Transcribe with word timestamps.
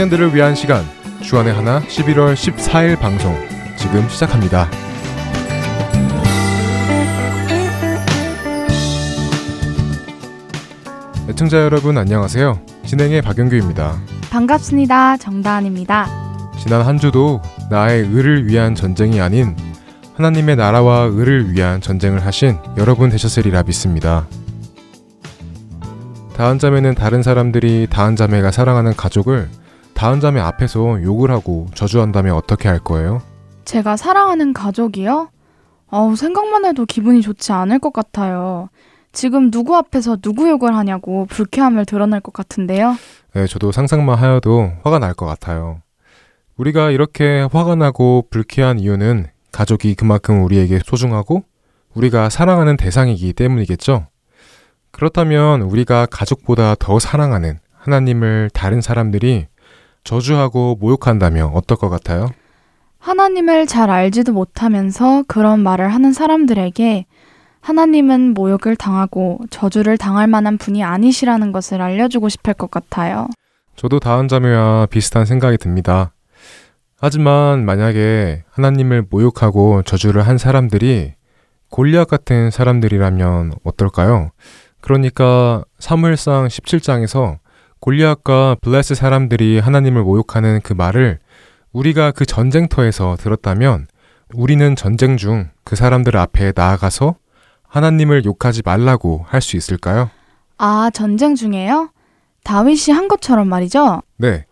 청년들을 0.00 0.34
위한 0.34 0.54
시간 0.54 0.82
주안의 1.20 1.52
하나 1.52 1.80
11월 1.80 2.32
14일 2.32 2.98
방송 2.98 3.36
지금 3.76 4.08
시작합니다. 4.08 4.70
애청자 11.28 11.58
여러분 11.58 11.98
안녕하세요. 11.98 12.60
진행의 12.86 13.20
박영규입니다. 13.20 14.00
반갑습니다. 14.30 15.18
정다은입니다. 15.18 16.06
지난 16.58 16.80
한 16.80 16.98
주도 16.98 17.42
나의 17.68 18.06
의를 18.06 18.46
위한 18.46 18.74
전쟁이 18.74 19.20
아닌 19.20 19.54
하나님의 20.14 20.56
나라와 20.56 21.10
의를 21.12 21.52
위한 21.52 21.82
전쟁을 21.82 22.24
하신 22.24 22.56
여러분 22.78 23.10
되셨으리라 23.10 23.64
믿습니다. 23.64 24.26
다은 26.36 26.58
자매는 26.58 26.94
다른 26.94 27.22
사람들이 27.22 27.88
다은 27.90 28.16
자매가 28.16 28.50
사랑하는 28.50 28.96
가족을 28.96 29.50
다은 30.00 30.18
자매 30.18 30.40
앞에서 30.40 31.02
욕을 31.02 31.30
하고 31.30 31.66
저주한다면 31.74 32.34
어떻게 32.34 32.70
할 32.70 32.78
거예요? 32.78 33.20
제가 33.66 33.98
사랑하는 33.98 34.54
가족이요? 34.54 35.28
어우, 35.90 36.16
생각만 36.16 36.64
해도 36.64 36.86
기분이 36.86 37.20
좋지 37.20 37.52
않을 37.52 37.80
것 37.80 37.92
같아요. 37.92 38.70
지금 39.12 39.50
누구 39.50 39.76
앞에서 39.76 40.16
누구 40.16 40.48
욕을 40.48 40.74
하냐고 40.74 41.26
불쾌함을 41.26 41.84
드러낼 41.84 42.20
것 42.20 42.32
같은데요. 42.32 42.96
네, 43.34 43.46
저도 43.46 43.72
상상만 43.72 44.16
하여도 44.16 44.72
화가 44.84 45.00
날 45.00 45.12
것 45.12 45.26
같아요. 45.26 45.82
우리가 46.56 46.90
이렇게 46.92 47.46
화가 47.52 47.74
나고 47.74 48.24
불쾌한 48.30 48.78
이유는 48.78 49.26
가족이 49.52 49.96
그만큼 49.96 50.42
우리에게 50.44 50.80
소중하고 50.82 51.44
우리가 51.92 52.30
사랑하는 52.30 52.78
대상이기 52.78 53.34
때문이겠죠? 53.34 54.06
그렇다면 54.92 55.60
우리가 55.60 56.06
가족보다 56.06 56.74
더 56.78 56.98
사랑하는 56.98 57.58
하나님을 57.74 58.48
다른 58.54 58.80
사람들이 58.80 59.46
저주하고 60.04 60.76
모욕한다면 60.80 61.50
어떨 61.54 61.76
것 61.76 61.88
같아요? 61.88 62.28
하나님을 62.98 63.66
잘 63.66 63.90
알지도 63.90 64.32
못하면서 64.32 65.24
그런 65.26 65.60
말을 65.60 65.92
하는 65.92 66.12
사람들에게 66.12 67.06
하나님은 67.60 68.34
모욕을 68.34 68.76
당하고 68.76 69.40
저주를 69.50 69.98
당할 69.98 70.26
만한 70.26 70.58
분이 70.58 70.82
아니시라는 70.82 71.52
것을 71.52 71.80
알려주고 71.80 72.28
싶을 72.28 72.54
것 72.54 72.70
같아요. 72.70 73.28
저도 73.76 74.00
다은 74.00 74.28
자매와 74.28 74.86
비슷한 74.86 75.24
생각이 75.24 75.56
듭니다. 75.58 76.12
하지만 76.98 77.64
만약에 77.64 78.44
하나님을 78.50 79.06
모욕하고 79.10 79.82
저주를 79.82 80.26
한 80.26 80.36
사람들이 80.36 81.14
골리앗 81.70 82.08
같은 82.08 82.50
사람들이라면 82.50 83.52
어떨까요? 83.64 84.30
그러니까 84.82 85.64
사무엘상 85.78 86.48
17장에서 86.48 87.38
골리앗과 87.80 88.56
블레스 88.60 88.94
사람들이 88.94 89.58
하나님을 89.58 90.02
모욕하는 90.02 90.60
그 90.62 90.72
말을 90.72 91.18
우리가 91.72 92.10
그 92.12 92.26
전쟁터에서 92.26 93.16
들었다면 93.18 93.86
우리는 94.34 94.76
전쟁 94.76 95.16
중 95.16 95.50
그 95.64 95.76
사람들 95.76 96.16
앞에 96.16 96.52
나아가서 96.56 97.14
하나님을 97.68 98.24
욕하지 98.24 98.62
말라고 98.64 99.24
할 99.28 99.40
수 99.40 99.56
있을까요? 99.56 100.10
아, 100.58 100.90
전쟁 100.92 101.34
중에요? 101.36 101.90
다윗이 102.42 102.92
한 102.92 103.06
것처럼 103.06 103.48
말이죠? 103.48 104.02
네. 104.16 104.44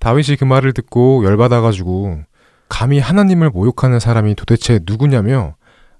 다윗이 0.00 0.36
그 0.38 0.44
말을 0.44 0.72
듣고 0.74 1.24
열받아가지고 1.24 2.20
감히 2.68 2.98
하나님을 2.98 3.48
모욕하는 3.50 4.00
사람이 4.00 4.34
도대체 4.34 4.80
누구냐며 4.86 5.54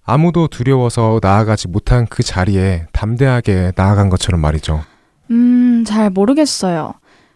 아무도 0.05 0.49
두려워서 0.49 1.21
나아가지 1.23 1.69
못한 1.69 2.07
그 2.07 2.23
자리에 2.23 2.87
담대하게 2.93 3.73
나아간 3.77 4.09
것처럼 4.11 4.41
말이죠. 4.41 4.83
음, 5.31 5.70
잘 5.85 6.11
모르겠어요. 6.11 6.95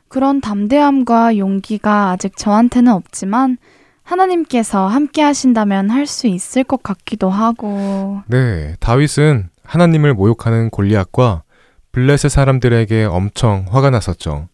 그런 0.08 0.40
담대함과 0.40 1.38
용기가 1.38 2.10
아직 2.10 2.36
저한테는 2.36 2.92
없지만 2.92 3.58
하나님께서 4.02 4.86
함께 4.86 5.22
하신다면 5.22 5.90
할 5.90 6.06
수 6.06 6.26
있을 6.26 6.62
것 6.62 6.82
같기도 6.82 7.30
하고. 7.30 8.20
네, 8.26 8.76
다윗은 8.80 9.48
하나님을 9.64 10.14
모욕하는 10.14 10.70
골리앗과 10.70 11.42
블레셋 11.92 12.30
사람들에게 12.30 13.04
엄청 13.04 13.64
화가 13.70 13.90
났었죠. 13.90 14.48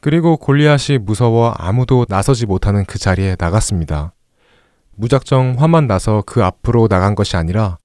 그리고 0.00 0.38
골리앗이 0.38 0.98
무서워 0.98 1.50
아무도 1.50 2.06
나서지 2.08 2.46
못하는 2.46 2.84
그 2.86 2.98
자리에 2.98 3.36
나갔습니다. 3.38 4.14
무작정 4.96 5.56
화만 5.58 5.86
나서 5.86 6.22
그 6.26 6.42
앞으로 6.42 6.88
나간 6.88 7.14
것이 7.14 7.36
아니라 7.36 7.76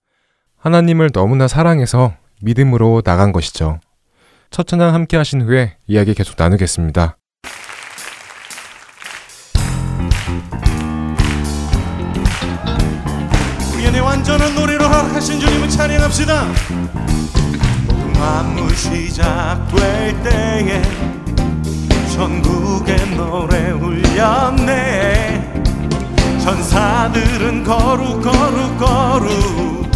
하나님을 0.57 1.11
너무나 1.11 1.47
사랑해서 1.47 2.13
믿음으로 2.41 3.01
나간 3.03 3.31
것이죠. 3.31 3.79
첫 4.51 4.67
찬양 4.67 4.93
함께 4.93 5.17
하신 5.17 5.41
후에 5.41 5.77
이야기 5.87 6.13
계속 6.13 6.35
나누겠습니다. 6.37 7.17
우연의 13.75 14.01
완전한 14.01 14.55
노래로 14.55 14.85
허락하신 14.85 15.39
주님을 15.39 15.69
찬양합시다. 15.69 16.45
만물 18.17 18.73
시작될 18.75 20.23
때에 20.23 20.81
전국의 22.15 22.97
노래 23.17 23.71
울렸네. 23.71 25.53
천사들은 26.41 27.63
거룩 27.63 28.21
거룩 28.21 28.77
거룩 28.77 29.91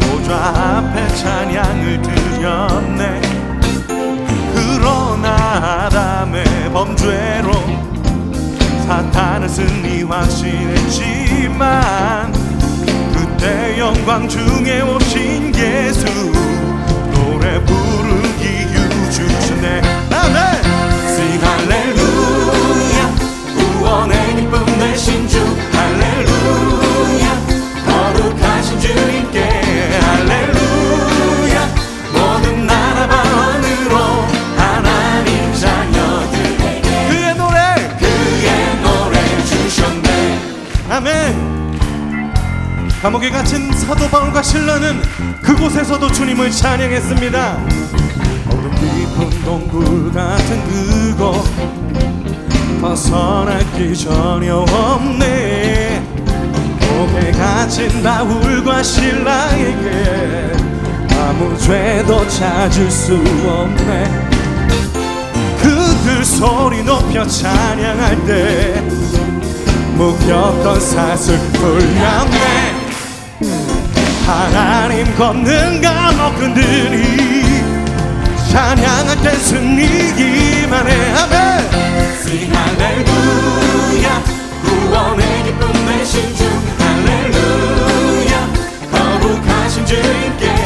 보좌 0.00 0.78
앞에 0.78 1.08
찬양을 1.16 2.00
드렸네 2.02 3.39
아담의 5.52 6.44
범죄로 6.72 7.50
사탄을 8.86 9.48
승리 9.48 10.04
확신했지만 10.04 11.60
그때 13.12 13.76
영광 13.78 14.28
중에 14.28 14.82
오신 14.82 15.52
예수 15.56 16.04
노래 17.12 17.60
부르기 17.64 18.66
유주시네. 18.72 19.82
아멘 20.12 20.38
Sing 21.08 21.44
할렐루야 21.44 23.14
구원의 23.56 24.36
기쁨 24.36 24.64
내신 24.78 25.26
주. 25.26 25.40
할렐루야 25.72 26.69
감옥에 43.02 43.30
갇힌 43.30 43.72
사도 43.72 44.06
바울과 44.08 44.42
신라는 44.42 45.00
그곳에서도 45.40 46.12
주님을 46.12 46.50
찬양했습니다. 46.50 47.58
어둠 48.48 48.70
깊은 48.74 49.42
동굴 49.42 50.12
같은 50.12 50.62
그곳 50.64 51.42
벗어날 52.82 53.64
길 53.72 53.94
전혀 53.94 54.54
없네. 54.56 56.02
목에 56.90 57.32
갇힌 57.32 58.02
바울과 58.02 58.82
신라에게 58.82 60.52
아무 61.22 61.56
죄도 61.56 62.28
찾을 62.28 62.90
수 62.90 63.14
없네. 63.14 64.28
그들 65.62 66.22
소리 66.22 66.82
높여 66.82 67.26
찬양할 67.26 68.26
때 68.26 68.82
묶였던 69.96 70.80
사슬 70.80 71.38
풀렸네 71.52 72.49
하나님 74.30 75.12
걷는 75.16 75.82
감옥근들이 75.82 77.64
찬양할 78.48 79.20
때 79.22 79.30
승리기만 79.34 80.86
해 80.86 81.12
아멘. 81.14 81.70
Sing 82.20 82.54
할렐루야. 82.54 84.22
구원의 84.62 85.44
기쁨 85.44 85.72
내신 85.84 86.34
주 86.36 86.44
할렐루야. 86.78 88.48
거룩하신 88.92 89.84
주님께 89.86 90.59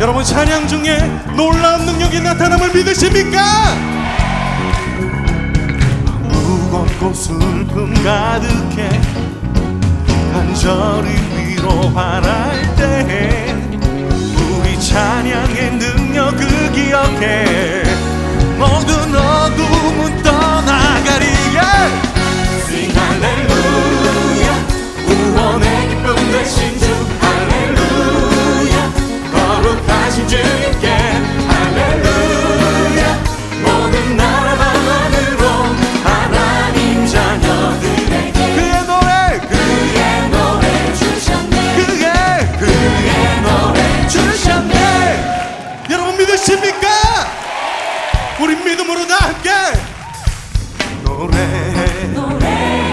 여러분 0.00 0.24
찬양 0.24 0.66
중에 0.66 0.96
놀라운 1.36 1.84
능력이 1.84 2.20
나타남을 2.20 2.72
믿으십니까? 2.72 3.74
무겁고 6.22 7.12
슬픔 7.12 7.92
가득해 8.02 8.88
간절히 10.32 11.10
위로 11.36 11.92
바랄 11.92 12.74
때 12.76 13.54
우리 14.38 14.80
찬양의 14.80 15.72
능력을 15.72 16.72
기억해 16.72 17.82
모든 18.58 19.14
어둠 19.14 19.69
주께 30.26 30.88
할렐루야. 31.48 33.24
모든 33.62 34.16
나라와 34.16 34.64
하늘로 34.64 35.48
하나님 36.04 37.06
자녀들에게 37.06 38.54
그의 38.54 38.86
노래 38.86 39.40
그의 39.48 40.30
노래 40.30 40.94
주셨네. 40.94 41.56
그의 41.76 42.58
그의 42.58 43.42
노래 43.42 44.08
주셨네. 44.08 44.74
여러분 45.90 46.16
믿으십니까? 46.18 46.86
우리 48.40 48.56
믿음으로 48.56 49.06
다 49.06 49.16
함께. 49.20 49.50
노래 51.04 51.36
노래. 52.14 52.89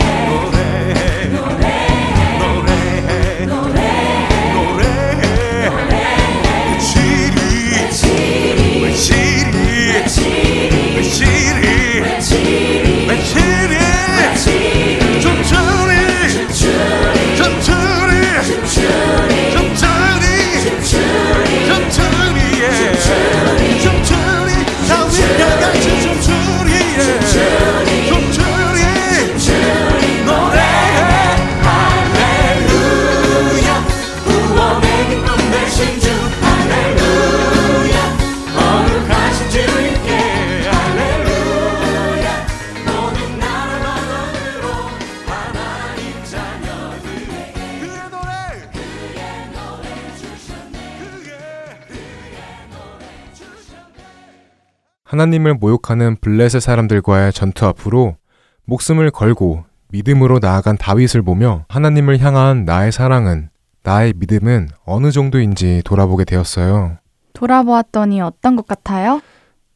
하나님을 55.07 55.53
모욕하는 55.53 56.17
블레셋 56.19 56.61
사람들과의 56.61 57.31
전투 57.31 57.65
앞으로 57.65 58.17
목숨을 58.65 59.09
걸고 59.11 59.63
믿음으로 59.89 60.39
나아간 60.39 60.77
다윗을 60.77 61.21
보며 61.21 61.63
하나님을 61.69 62.19
향한 62.19 62.65
나의 62.65 62.91
사랑은 62.91 63.49
나의 63.83 64.13
믿음은 64.17 64.67
어느 64.85 65.11
정도인지 65.11 65.81
돌아보게 65.85 66.25
되었어요. 66.25 66.97
돌아보았더니 67.31 68.19
어떤 68.19 68.57
것 68.57 68.67
같아요? 68.67 69.21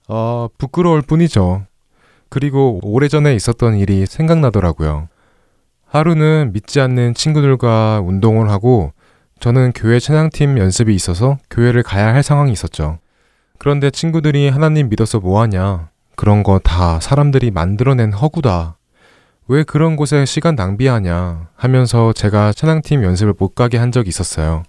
어, 0.10 0.50
부끄러울 0.58 1.02
뿐이죠. 1.02 1.64
그리고 2.28 2.82
오래전에 2.84 3.34
있었던 3.34 3.78
일이 3.78 4.06
생각나더라고요. 4.06 5.08
하루는 5.86 6.52
믿지 6.52 6.82
않는 6.82 7.14
친구들과 7.14 8.02
운동을 8.02 8.50
하고 8.50 8.92
저는 9.40 9.72
교회 9.76 9.98
찬양팀 10.00 10.58
연습이 10.58 10.94
있어서 10.94 11.38
교회를 11.50 11.84
가야 11.84 12.14
할 12.14 12.22
상황이 12.22 12.52
있었죠. 12.52 13.00
그런데 13.62 13.92
친구들이 13.92 14.50
하나님 14.50 14.90
믿어서 14.90 15.20
뭐하냐. 15.20 15.90
그런 16.16 16.42
거 16.42 16.58
다 16.58 17.00
사람들이 17.00 17.52
만들어낸 17.52 18.12
허구다. 18.12 18.78
왜 19.48 19.62
그런 19.64 19.96
곳에 19.96 20.26
시간 20.26 20.56
낭비하냐 20.56 21.50
하면서 21.56 22.12
제가 22.12 22.54
찬양팀 22.54 23.04
연습을 23.04 23.36
못 23.38 23.54
가게 23.54 23.78
한 23.78 23.92
적이 23.92 24.10
있었어요. 24.10 24.64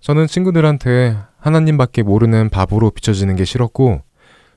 저는 0.00 0.26
친구들한테 0.26 1.18
하나님밖에 1.38 2.02
모르는 2.02 2.48
바보로 2.48 2.92
비춰지는 2.92 3.36
게 3.36 3.44
싫었고 3.44 4.00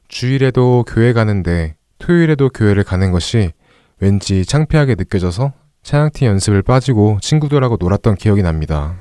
주일에도 0.07 0.85
교회 0.87 1.11
가는데 1.11 1.75
토요일에도 1.99 2.47
교회를 2.47 2.85
가는 2.85 3.11
것이 3.11 3.51
왠지 3.99 4.45
창피하게 4.45 4.95
느껴져서 4.95 5.51
찬양팀 5.83 6.25
연습을 6.25 6.61
빠지고 6.61 7.17
친구들하고 7.21 7.75
놀았던 7.81 8.15
기억이 8.15 8.43
납니다. 8.43 8.95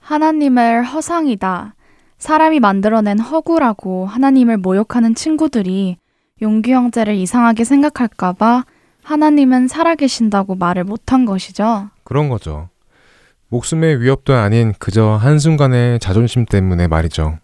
하나님을 0.00 0.82
허상이다. 0.84 1.74
사람이 2.18 2.60
만들어낸 2.60 3.18
허구라고 3.18 4.06
하나님을 4.06 4.56
모욕하는 4.56 5.14
친구들이 5.14 5.98
용규 6.42 6.70
형제를 6.70 7.14
이상하게 7.14 7.64
생각할까봐 7.64 8.64
하나님은 9.02 9.68
살아계신다고 9.68 10.56
말을 10.56 10.84
못한 10.84 11.24
것이죠. 11.24 11.88
그런 12.04 12.28
거죠. 12.28 12.68
목숨의 13.48 14.00
위협도 14.00 14.34
아닌 14.34 14.74
그저 14.78 15.10
한순간의 15.10 16.00
자존심 16.00 16.44
때문에 16.44 16.88
말이죠. 16.88 17.38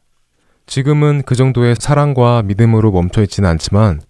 지금은 0.66 1.22
그 1.24 1.34
정도의 1.34 1.76
사랑과 1.78 2.42
믿음으로 2.42 2.90
멈춰 2.90 3.22
있지는 3.22 3.48
않지만 3.50 4.00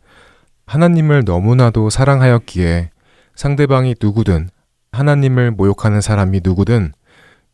하나님을 0.67 1.25
너무나도 1.26 1.91
사랑하였기에 1.91 2.91
상대방이 3.35 3.97
누구든 4.00 4.49
하나님을 4.93 5.50
모욕하는 5.50 6.00
사람이 6.00 6.41
누구든 6.43 6.93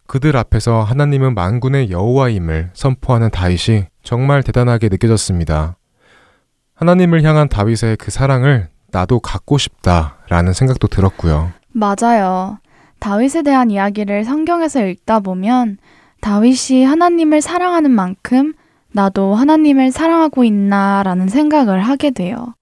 그들 0.08 0.38
앞에서 0.38 0.82
하나님은 0.82 1.34
만군의 1.34 1.90
여호와임을 1.90 2.70
선포하는 2.72 3.30
다윗이 3.30 3.84
정말 4.02 4.42
대단하게 4.42 4.88
느껴졌습니다. 4.88 5.76
하나님을 6.74 7.22
향한 7.24 7.50
다윗의 7.50 7.98
그 7.98 8.10
사랑을 8.10 8.70
나도 8.90 9.20
갖고 9.20 9.58
싶다라는 9.58 10.54
생각도 10.54 10.88
들었고요. 10.88 11.52
맞아요. 11.72 12.58
다윗에 13.00 13.42
대한 13.42 13.70
이야기를 13.70 14.24
성경에서 14.24 14.86
읽다 14.86 15.20
보면 15.20 15.76
다윗이 16.22 16.84
하나님을 16.84 17.42
사랑하는 17.42 17.90
만큼 17.90 18.54
나도 18.92 19.34
하나님을 19.34 19.92
사랑하고 19.92 20.42
있나라는 20.42 21.28
생각을 21.28 21.80
하게 21.80 22.12
돼요. 22.12 22.54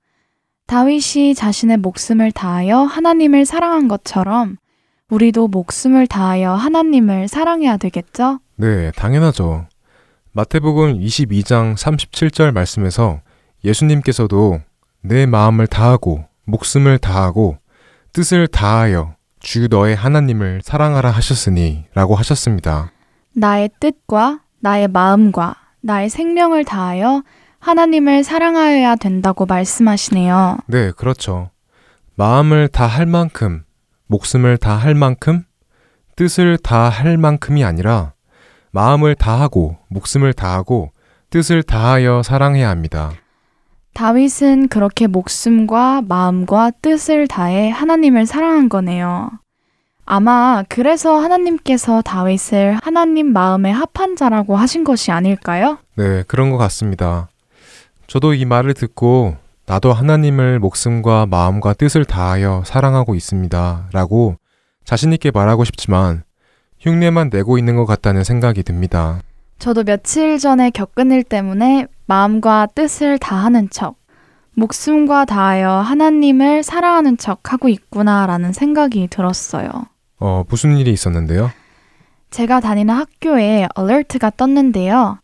다윗이 0.66 1.36
자신의 1.36 1.76
목숨을 1.76 2.32
다하여 2.32 2.80
하나님을 2.80 3.46
사랑한 3.46 3.86
것처럼 3.86 4.56
우리도 5.10 5.46
목숨을 5.48 6.06
다하여 6.08 6.54
하나님을 6.54 7.28
사랑해야 7.28 7.76
되겠죠? 7.76 8.40
네, 8.56 8.90
당연하죠. 8.92 9.66
마태복음 10.32 10.98
22장 10.98 11.76
37절 11.76 12.52
말씀에서 12.52 13.20
예수님께서도 13.64 14.60
내 15.02 15.26
마음을 15.26 15.68
다하고 15.68 16.24
목숨을 16.44 16.98
다하고 16.98 17.58
뜻을 18.12 18.48
다하여 18.48 19.14
주 19.38 19.68
너의 19.68 19.94
하나님을 19.94 20.62
사랑하라 20.64 21.10
하셨으니 21.10 21.84
라고 21.94 22.16
하셨습니다. 22.16 22.90
나의 23.32 23.70
뜻과 23.78 24.40
나의 24.58 24.88
마음과 24.88 25.54
나의 25.82 26.10
생명을 26.10 26.64
다하여 26.64 27.22
하나님을 27.60 28.24
사랑하여야 28.24 28.96
된다고 28.96 29.46
말씀하시네요. 29.46 30.58
네, 30.66 30.90
그렇죠. 30.90 31.50
마음을 32.16 32.68
다할 32.68 33.06
만큼, 33.06 33.64
목숨을 34.08 34.56
다 34.58 34.76
할 34.76 34.94
만큼, 34.94 35.44
뜻을 36.16 36.58
다 36.58 36.88
할 36.88 37.16
만큼이 37.18 37.64
아니라 37.64 38.12
마음을 38.72 39.14
다하고 39.14 39.76
목숨을 39.88 40.32
다하고 40.32 40.90
뜻을 41.30 41.62
다하여 41.62 42.22
사랑해야 42.22 42.68
합니다. 42.70 43.10
다윗은 43.94 44.68
그렇게 44.68 45.06
목숨과 45.06 46.02
마음과 46.06 46.72
뜻을 46.82 47.26
다해 47.26 47.70
하나님을 47.70 48.26
사랑한 48.26 48.68
거네요. 48.68 49.30
아마 50.04 50.62
그래서 50.68 51.18
하나님께서 51.18 52.02
다윗을 52.02 52.78
하나님 52.82 53.32
마음에 53.32 53.70
합한 53.72 54.14
자라고 54.16 54.56
하신 54.56 54.84
것이 54.84 55.10
아닐까요? 55.10 55.78
네, 55.96 56.22
그런 56.28 56.50
것 56.50 56.58
같습니다. 56.58 57.28
저도 58.06 58.34
이 58.34 58.44
말을 58.44 58.74
듣고 58.74 59.36
나도 59.66 59.92
하나님을 59.92 60.60
목숨과 60.60 61.26
마음과 61.26 61.74
뜻을 61.74 62.04
다하여 62.04 62.62
사랑하고 62.64 63.16
있습니다. 63.16 63.88
라고 63.92 64.36
자신있게 64.84 65.32
말하고 65.32 65.64
싶지만 65.64 66.22
흉내만 66.78 67.30
내고 67.32 67.58
있는 67.58 67.74
것 67.74 67.84
같다는 67.84 68.22
생각이 68.22 68.62
듭니다. 68.62 69.20
저도 69.58 69.82
며칠 69.82 70.38
전에 70.38 70.70
겪은 70.70 71.10
일 71.10 71.24
때문에 71.24 71.86
마음과 72.06 72.68
뜻을 72.74 73.18
다하는 73.18 73.68
척, 73.70 73.96
목숨과 74.54 75.24
다하여 75.24 75.70
하나님을 75.70 76.62
사랑하는 76.62 77.16
척 77.16 77.52
하고 77.52 77.68
있구나라는 77.68 78.52
생각이 78.52 79.08
들었어요. 79.10 79.68
어, 80.20 80.44
무슨 80.48 80.76
일이 80.76 80.92
있었는데요? 80.92 81.50
제가 82.30 82.60
다니는 82.60 82.94
학교에 82.94 83.66
얼트가 83.74 84.30
떴는데요. 84.36 85.18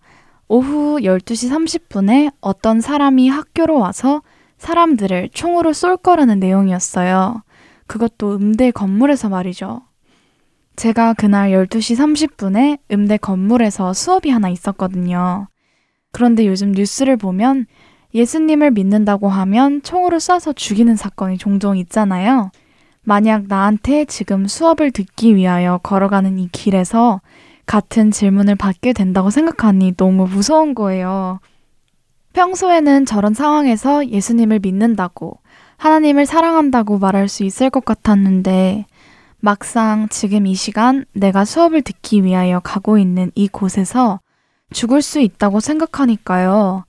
오후 0.54 0.98
12시 1.00 1.50
30분에 1.50 2.30
어떤 2.42 2.82
사람이 2.82 3.30
학교로 3.30 3.78
와서 3.78 4.20
사람들을 4.58 5.30
총으로 5.32 5.72
쏠 5.72 5.96
거라는 5.96 6.40
내용이었어요. 6.40 7.42
그것도 7.86 8.36
음대 8.36 8.70
건물에서 8.70 9.30
말이죠. 9.30 9.80
제가 10.76 11.14
그날 11.14 11.52
12시 11.52 11.96
30분에 11.96 12.80
음대 12.90 13.16
건물에서 13.16 13.94
수업이 13.94 14.28
하나 14.28 14.50
있었거든요. 14.50 15.48
그런데 16.12 16.46
요즘 16.46 16.72
뉴스를 16.72 17.16
보면 17.16 17.64
예수님을 18.12 18.72
믿는다고 18.72 19.30
하면 19.30 19.80
총으로 19.80 20.18
쏴서 20.18 20.54
죽이는 20.54 20.96
사건이 20.96 21.38
종종 21.38 21.78
있잖아요. 21.78 22.50
만약 23.00 23.46
나한테 23.48 24.04
지금 24.04 24.46
수업을 24.46 24.90
듣기 24.90 25.34
위하여 25.34 25.80
걸어가는 25.82 26.38
이 26.38 26.48
길에서 26.52 27.22
같은 27.72 28.10
질문을 28.10 28.54
받게 28.54 28.92
된다고 28.92 29.30
생각하니 29.30 29.96
너무 29.96 30.26
무서운 30.26 30.74
거예요. 30.74 31.40
평소에는 32.34 33.06
저런 33.06 33.32
상황에서 33.32 34.06
예수님을 34.08 34.58
믿는다고, 34.58 35.38
하나님을 35.78 36.26
사랑한다고 36.26 36.98
말할 36.98 37.28
수 37.28 37.44
있을 37.44 37.70
것 37.70 37.82
같았는데, 37.82 38.84
막상 39.40 40.06
지금 40.10 40.46
이 40.46 40.54
시간 40.54 41.06
내가 41.14 41.46
수업을 41.46 41.80
듣기 41.80 42.24
위하여 42.24 42.60
가고 42.60 42.98
있는 42.98 43.32
이 43.34 43.48
곳에서 43.48 44.20
죽을 44.70 45.00
수 45.00 45.20
있다고 45.20 45.60
생각하니까요. 45.60 46.84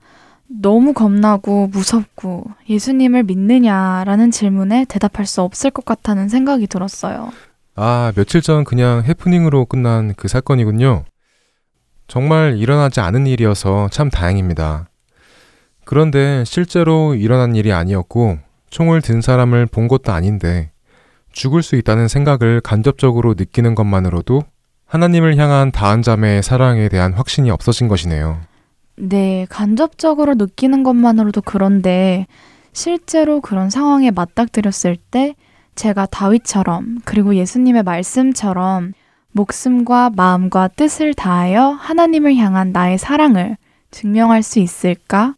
너무 0.48 0.92
겁나고 0.92 1.68
무섭고 1.68 2.44
예수님을 2.68 3.22
믿느냐라는 3.22 4.30
질문에 4.30 4.84
대답할 4.84 5.24
수 5.24 5.40
없을 5.40 5.70
것 5.70 5.86
같다는 5.86 6.28
생각이 6.28 6.66
들었어요. 6.66 7.30
아, 7.76 8.12
며칠 8.14 8.40
전 8.40 8.64
그냥 8.64 9.02
해프닝으로 9.04 9.66
끝난 9.66 10.14
그 10.14 10.28
사건이군요. 10.28 11.04
정말 12.06 12.56
일어나지 12.56 13.00
않은 13.00 13.26
일이어서 13.26 13.88
참 13.90 14.10
다행입니다. 14.10 14.88
그런데 15.84 16.44
실제로 16.44 17.14
일어난 17.14 17.56
일이 17.56 17.72
아니었고 17.72 18.38
총을 18.70 19.02
든 19.02 19.20
사람을 19.20 19.66
본 19.66 19.88
것도 19.88 20.12
아닌데 20.12 20.70
죽을 21.32 21.62
수 21.62 21.76
있다는 21.76 22.08
생각을 22.08 22.60
간접적으로 22.60 23.34
느끼는 23.36 23.74
것만으로도 23.74 24.42
하나님을 24.86 25.36
향한 25.36 25.72
다한 25.72 26.02
자매의 26.02 26.42
사랑에 26.42 26.88
대한 26.88 27.12
확신이 27.12 27.50
없어진 27.50 27.88
것이네요. 27.88 28.40
네, 28.96 29.46
간접적으로 29.50 30.34
느끼는 30.34 30.84
것만으로도 30.84 31.42
그런데 31.42 32.26
실제로 32.72 33.40
그런 33.40 33.70
상황에 33.70 34.12
맞닥뜨렸을 34.12 34.96
때 35.10 35.34
제가 35.74 36.06
다윗처럼 36.06 37.00
그리고 37.04 37.34
예수님의 37.34 37.82
말씀처럼 37.82 38.92
목숨과 39.32 40.10
마음과 40.10 40.68
뜻을 40.68 41.14
다하여 41.14 41.70
하나님을 41.70 42.36
향한 42.36 42.72
나의 42.72 42.98
사랑을 42.98 43.56
증명할 43.90 44.42
수 44.42 44.60
있을까 44.60 45.34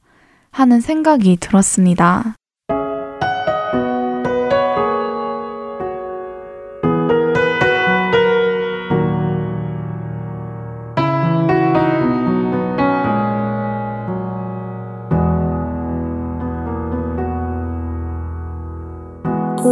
하는 0.51 0.81
생각이 0.81 1.37
들었습니다. 1.39 2.35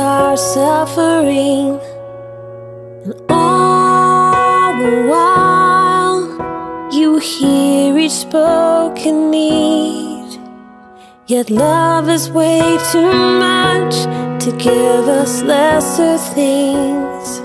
our 0.00 0.36
suffering. 0.36 1.78
And 3.04 3.14
all 3.28 4.72
the 4.78 5.06
while, 5.10 6.90
you 6.92 7.18
hear 7.18 7.96
each 7.98 8.12
spoken 8.12 9.30
need. 9.30 10.40
Yet 11.26 11.50
love 11.50 12.08
is 12.08 12.30
way 12.30 12.78
too 12.90 13.12
much 13.46 13.94
to 14.44 14.50
give 14.58 15.06
us 15.06 15.42
lesser 15.42 16.18
things. 16.34 17.40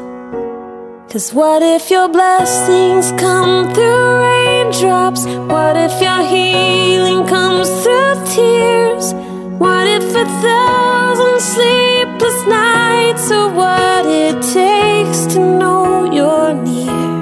Cause 1.11 1.33
what 1.33 1.61
if 1.61 1.91
your 1.91 2.09
blessings 2.09 3.11
come 3.21 3.73
through 3.73 4.21
raindrops? 4.23 5.25
What 5.25 5.77
if 5.77 6.01
your 6.01 6.21
healing 6.27 7.27
comes 7.27 7.69
through 7.83 8.15
tears? 8.33 9.13
What 9.57 9.87
if 9.87 10.03
a 10.15 10.25
thousand 10.25 11.39
sleepless 11.39 12.39
nights 12.45 13.31
are 13.31 13.49
what 13.53 14.05
it 14.05 14.41
takes 14.41 15.33
to 15.33 15.39
know 15.39 16.11
you're 16.11 16.53
near? 16.53 17.15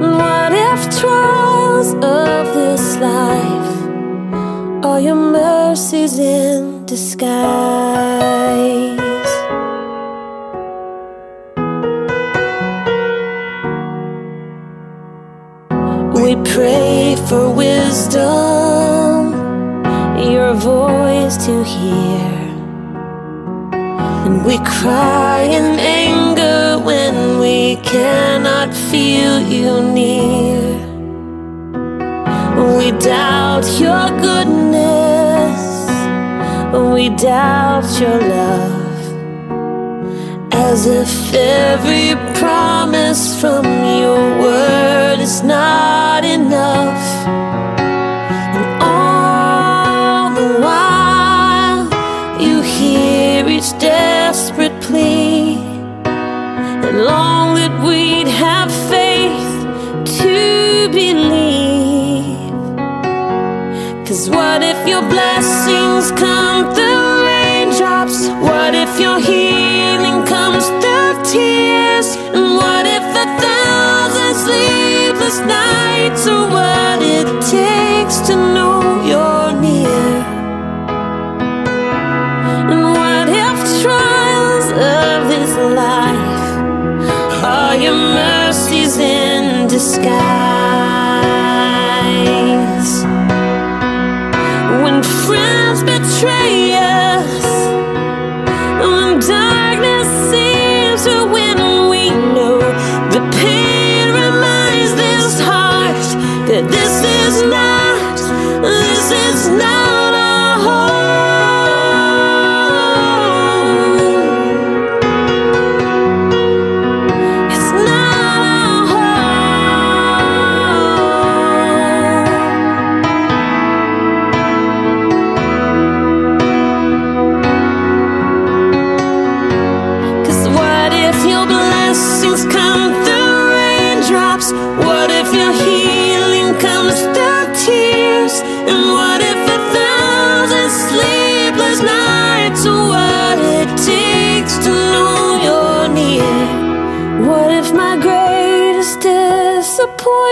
What 0.00 0.52
if 0.52 0.98
trials 0.98 1.92
of 1.92 2.54
this 2.54 2.96
life 2.96 4.84
are 4.84 5.00
your 5.00 5.14
mercies 5.14 6.18
in 6.18 6.86
disguise? 6.86 7.65
Doubt 37.10 38.00
your 38.00 38.18
love. 38.20 38.86
As 40.52 40.86
if 40.86 41.34
every 41.34 42.14
promise 42.38 43.40
from 43.40 43.64
your 43.64 44.40
word 44.40 45.20
is 45.20 45.42
not 45.42 46.24
enough. 46.24 47.26
And 48.56 48.82
all 48.82 50.34
the 50.34 50.60
while, 50.60 51.84
you 52.40 52.60
hear 52.62 53.48
each 53.48 53.70
desperate 53.78 54.80
plea 54.80 55.56
and 56.04 57.04
long 57.04 57.54
that 57.56 57.74
we'd 57.86 58.28
have 58.28 58.70
faith 58.90 59.52
to 60.20 60.88
believe. 60.90 62.36
Cause 64.06 64.30
what 64.30 64.62
if 64.62 64.88
your 64.88 65.02
blessings 65.02 66.12
come 66.12 66.74
through 66.74 66.85
tears? 71.36 72.08
And 72.34 72.46
what 72.60 72.84
if 72.96 73.06
a 73.24 73.26
thousand 73.44 74.32
sleepless 74.44 75.38
nights 75.58 76.22
are 76.34 76.46
what 76.56 76.98
it 77.16 77.28
takes 77.56 78.16
to 78.28 78.34
know 78.54 78.80
you're 79.10 79.52
near? 79.66 80.12
And 82.72 82.82
what 82.98 83.26
if 83.46 83.56
trials 83.82 84.68
of 84.96 85.18
this 85.32 85.52
life 85.84 86.46
are 87.44 87.76
your 87.84 87.98
mercies 88.22 88.94
in 88.98 89.68
disguise? 89.68 90.16
When 94.82 95.02
friends 95.24 95.80
betray 95.82 96.65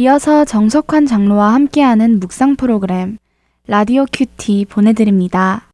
이어서 0.00 0.44
정석환 0.44 1.06
장로와 1.06 1.54
함께하는 1.54 2.20
묵상 2.20 2.54
프로그램 2.54 3.18
라디오 3.66 4.06
큐티 4.12 4.66
보내드립니다. 4.66 5.64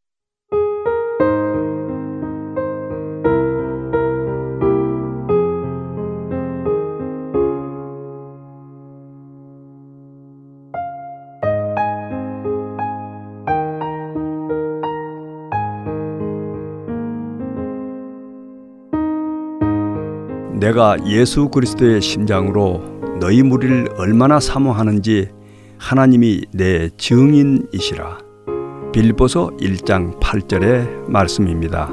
내가 20.59 20.97
예수 21.05 21.51
그리스도의 21.51 22.01
심장으로 22.01 22.94
너희 23.21 23.43
무리를 23.43 23.89
얼마나 23.97 24.41
사모하는지 24.41 25.29
하나님이 25.79 26.43
내 26.53 26.91
증인이시라. 26.97 28.19
빌보서 28.93 29.51
1장 29.61 30.19
8절의 30.21 31.11
말씀입니다. 31.11 31.91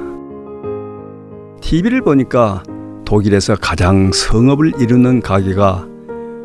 TV를 1.62 2.02
보니까 2.02 2.64
독일에서 3.06 3.56
가장 3.56 4.12
성업을 4.12 4.74
이루는 4.80 5.22
가게가 5.22 5.88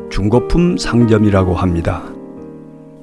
중고품 0.09 0.77
상점이라고 0.77 1.53
합니다. 1.53 2.03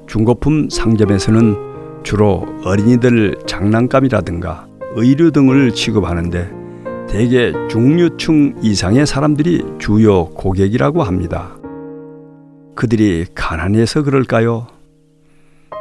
중고품 0.07 0.69
상점에서는 0.69 1.55
주로 2.03 2.45
어린이들 2.63 3.35
장난감이라든가 3.47 4.67
의류 4.95 5.31
등을 5.31 5.71
취급하는데 5.73 6.51
대개 7.09 7.53
중류층 7.69 8.55
이상의 8.61 9.05
사람들이 9.05 9.63
주요 9.79 10.25
고객이라고 10.25 11.03
합니다. 11.03 11.55
그들이 12.75 13.25
가난해서 13.33 14.03
그럴까요? 14.03 14.67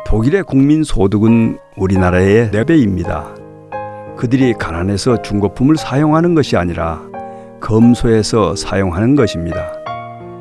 독일의 0.06 0.44
국민 0.44 0.84
소득은 0.84 1.58
우리나라의 1.76 2.50
4배입니다. 2.50 4.16
그들이 4.16 4.52
가난해서 4.52 5.22
중고품을 5.22 5.76
사용하는 5.76 6.36
것이 6.36 6.56
아니라 6.56 7.02
검소해서 7.60 8.54
사용하는 8.54 9.16
것입니다. 9.16 9.72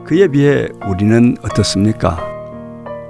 그에 0.06 0.28
비해 0.28 0.68
우리는 0.88 1.36
어떻습니까? 1.42 2.20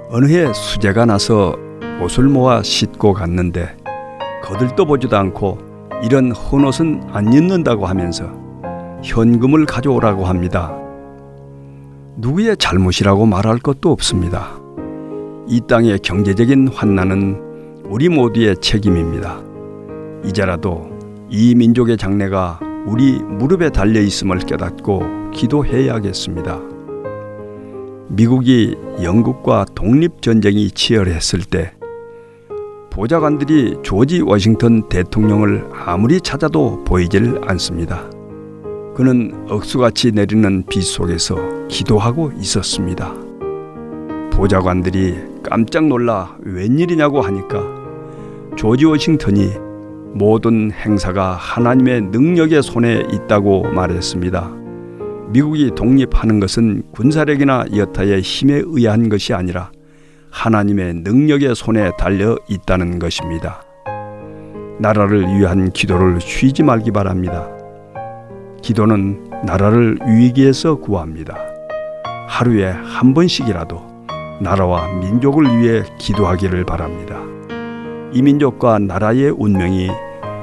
어느 0.08 0.26
해 0.32 0.50
수재가 0.54 1.04
나서 1.04 1.54
옷을 2.02 2.24
모아 2.24 2.62
싣고 2.62 3.12
갔는데 3.12 3.76
거들떠 4.42 4.86
보지도 4.86 5.18
않고 5.18 5.58
이런 6.02 6.32
헌옷은 6.32 7.08
안 7.12 7.30
입는다고 7.30 7.84
하면서 7.84 8.24
현금을 9.02 9.66
가져오라고 9.66 10.24
합니다. 10.24 10.83
누구의 12.16 12.56
잘못이라고 12.56 13.26
말할 13.26 13.58
것도 13.58 13.90
없습니다. 13.90 14.58
이 15.48 15.60
땅의 15.66 15.98
경제적인 15.98 16.68
환난은 16.68 17.82
우리 17.86 18.08
모두의 18.08 18.56
책임입니다. 18.60 19.42
이제라도 20.24 20.88
이 21.28 21.54
민족의 21.54 21.96
장래가 21.96 22.60
우리 22.86 23.18
무릎에 23.18 23.70
달려 23.70 24.00
있음을 24.00 24.38
깨닫고 24.38 25.30
기도해야겠습니다. 25.32 26.60
미국이 28.08 28.76
영국과 29.02 29.66
독립 29.74 30.22
전쟁이 30.22 30.70
치열했을 30.70 31.40
때 31.40 31.72
보좌관들이 32.90 33.78
조지 33.82 34.20
워싱턴 34.20 34.88
대통령을 34.88 35.68
아무리 35.84 36.20
찾아도 36.20 36.84
보이질 36.84 37.40
않습니다. 37.44 38.08
그는 38.94 39.46
억수같이 39.48 40.12
내리는 40.12 40.64
비 40.68 40.80
속에서 40.80 41.36
기도하고 41.66 42.30
있었습니다. 42.38 43.12
보좌관들이 44.32 45.16
깜짝 45.42 45.86
놀라 45.86 46.36
웬일이냐고 46.42 47.20
하니까 47.20 47.64
조지 48.56 48.84
워싱턴이 48.84 49.52
모든 50.14 50.70
행사가 50.70 51.32
하나님의 51.32 52.02
능력의 52.02 52.62
손에 52.62 53.02
있다고 53.12 53.64
말했습니다. 53.72 54.64
미국이 55.30 55.72
독립하는 55.74 56.38
것은 56.38 56.84
군사력이나 56.92 57.64
여타의 57.74 58.20
힘에 58.20 58.62
의한 58.64 59.08
것이 59.08 59.34
아니라 59.34 59.72
하나님의 60.30 60.94
능력의 60.94 61.56
손에 61.56 61.90
달려 61.98 62.36
있다는 62.48 63.00
것입니다. 63.00 63.62
나라를 64.78 65.22
위한 65.22 65.72
기도를 65.72 66.20
쉬지 66.20 66.62
말기 66.62 66.92
바랍니다. 66.92 67.53
기도는 68.64 69.30
나라를 69.44 69.98
위기에서 70.06 70.76
구합니다. 70.76 71.36
하루에 72.26 72.70
한 72.70 73.12
번씩이라도 73.12 73.78
나라와 74.40 74.90
민족을 75.00 75.44
위해 75.58 75.82
기도하기를 75.98 76.64
바랍니다. 76.64 77.20
이 78.12 78.22
민족과 78.22 78.78
나라의 78.78 79.34
운명이 79.36 79.90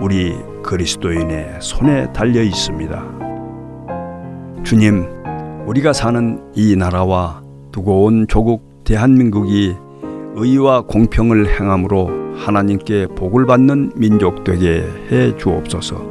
우리 0.01 0.36
그리스도인의 0.62 1.57
손에 1.62 2.13
달려 2.13 2.43
있습니다. 2.43 3.03
주님, 4.63 5.03
우리가 5.65 5.91
사는 5.91 6.43
이 6.53 6.75
나라와 6.75 7.41
두고 7.71 8.03
온 8.03 8.27
조국 8.27 8.84
대한민국이 8.84 9.75
의와 10.36 10.81
공평을 10.81 11.60
행함으로 11.60 12.36
하나님께 12.38 13.07
복을 13.15 13.47
받는 13.47 13.93
민족 13.95 14.43
되게 14.43 14.86
해 15.12 15.36
주옵소서. 15.38 16.11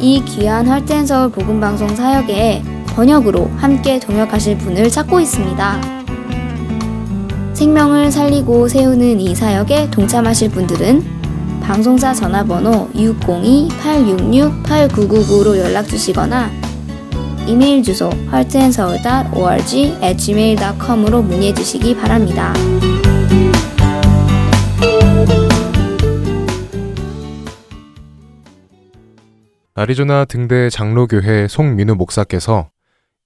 이 0.00 0.24
귀한 0.24 0.68
할텐서울 0.68 1.32
복음방송 1.32 1.96
사역에 1.96 2.62
번역으로 2.94 3.50
함께 3.56 3.98
동역하실 3.98 4.58
분을 4.58 4.88
찾고 4.90 5.18
있습니다. 5.20 5.80
생명을 7.52 8.12
살리고 8.12 8.68
세우는 8.68 9.18
이 9.20 9.34
사역에 9.34 9.90
동참하실 9.90 10.50
분들은 10.50 11.18
방송사 11.60 12.14
전화번호 12.14 12.88
602-866-8999로 12.94 15.58
연락 15.58 15.88
주시거나 15.88 16.48
이메일 17.48 17.82
주소 17.82 18.08
heartandseoul.org 18.32 19.96
gmail.com으로 20.16 21.22
문의해 21.22 21.52
주시기 21.54 21.96
바랍니다. 21.96 22.54
아리조나 29.78 30.24
등대 30.24 30.70
장로교회 30.70 31.46
송민우 31.46 31.94
목사께서 31.94 32.68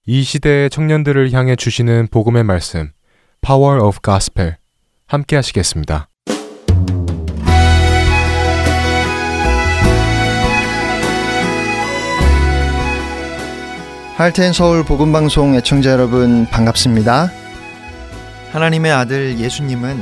이 0.05 0.21
시대의 0.21 0.69
청년들을 0.69 1.31
향해 1.31 1.55
주시는 1.55 2.09
복음의 2.11 2.43
말씀 2.43 2.91
Power 3.41 3.81
of 3.81 3.97
Gospel 4.05 4.57
함께 5.07 5.35
하시겠습니다. 5.35 6.09
할텐 14.17 14.53
서울 14.53 14.85
복음 14.85 15.11
방송 15.11 15.55
애청자 15.55 15.89
여러분 15.89 16.45
반갑습니다. 16.45 17.31
하나님의 18.51 18.91
아들 18.91 19.39
예수님은 19.39 19.99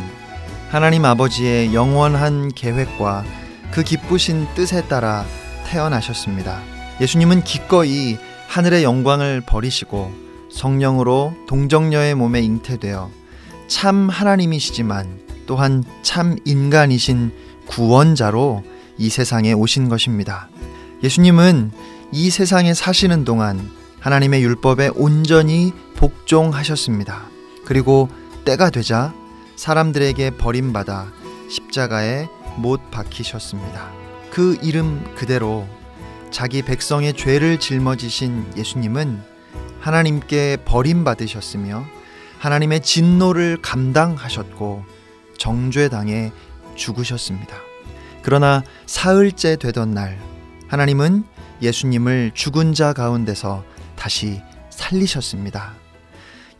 하나님 0.69 1.05
아버지의 1.05 1.73
영원한 1.73 2.49
계획과 2.49 3.23
그 3.71 3.83
기쁘신 3.83 4.47
뜻에 4.53 4.85
따라 4.89 5.23
태어나셨습니다. 5.71 6.61
예수님은 6.99 7.43
기꺼이 7.43 8.17
하늘의 8.47 8.83
영광을 8.83 9.41
버리시고 9.41 10.11
성령으로 10.51 11.33
동정녀의 11.47 12.15
몸에 12.15 12.41
잉태되어 12.41 13.09
참 13.67 14.09
하나님이시지만 14.09 15.21
또한 15.47 15.85
참 16.03 16.35
인간이신 16.43 17.31
구원자로 17.67 18.63
이 18.97 19.09
세상에 19.09 19.53
오신 19.53 19.87
것입니다. 19.87 20.49
예수님은 21.03 21.71
이 22.11 22.29
세상에 22.29 22.73
사시는 22.73 23.23
동안 23.23 23.71
하나님의 24.01 24.43
율법에 24.43 24.89
온전히 24.95 25.71
복종하셨습니다. 25.95 27.23
그리고 27.63 28.09
때가 28.43 28.71
되자 28.71 29.13
사람들에게 29.55 30.31
버림받아 30.31 31.07
십자가에 31.49 32.27
못 32.57 32.91
박히셨습니다. 32.91 34.00
그 34.31 34.57
이름 34.61 35.03
그대로 35.15 35.67
자기 36.31 36.61
백성의 36.61 37.13
죄를 37.13 37.59
짊어지신 37.59 38.53
예수님은 38.57 39.21
하나님께 39.81 40.57
버림받으셨으며 40.63 41.83
하나님의 42.39 42.81
진노를 42.81 43.61
감당하셨고 43.61 44.85
정죄당해 45.37 46.31
죽으셨습니다. 46.75 47.57
그러나 48.23 48.63
사흘째 48.85 49.57
되던 49.57 49.91
날 49.91 50.17
하나님은 50.69 51.25
예수님을 51.61 52.31
죽은 52.33 52.73
자 52.73 52.93
가운데서 52.93 53.65
다시 53.97 54.41
살리셨습니다. 54.69 55.73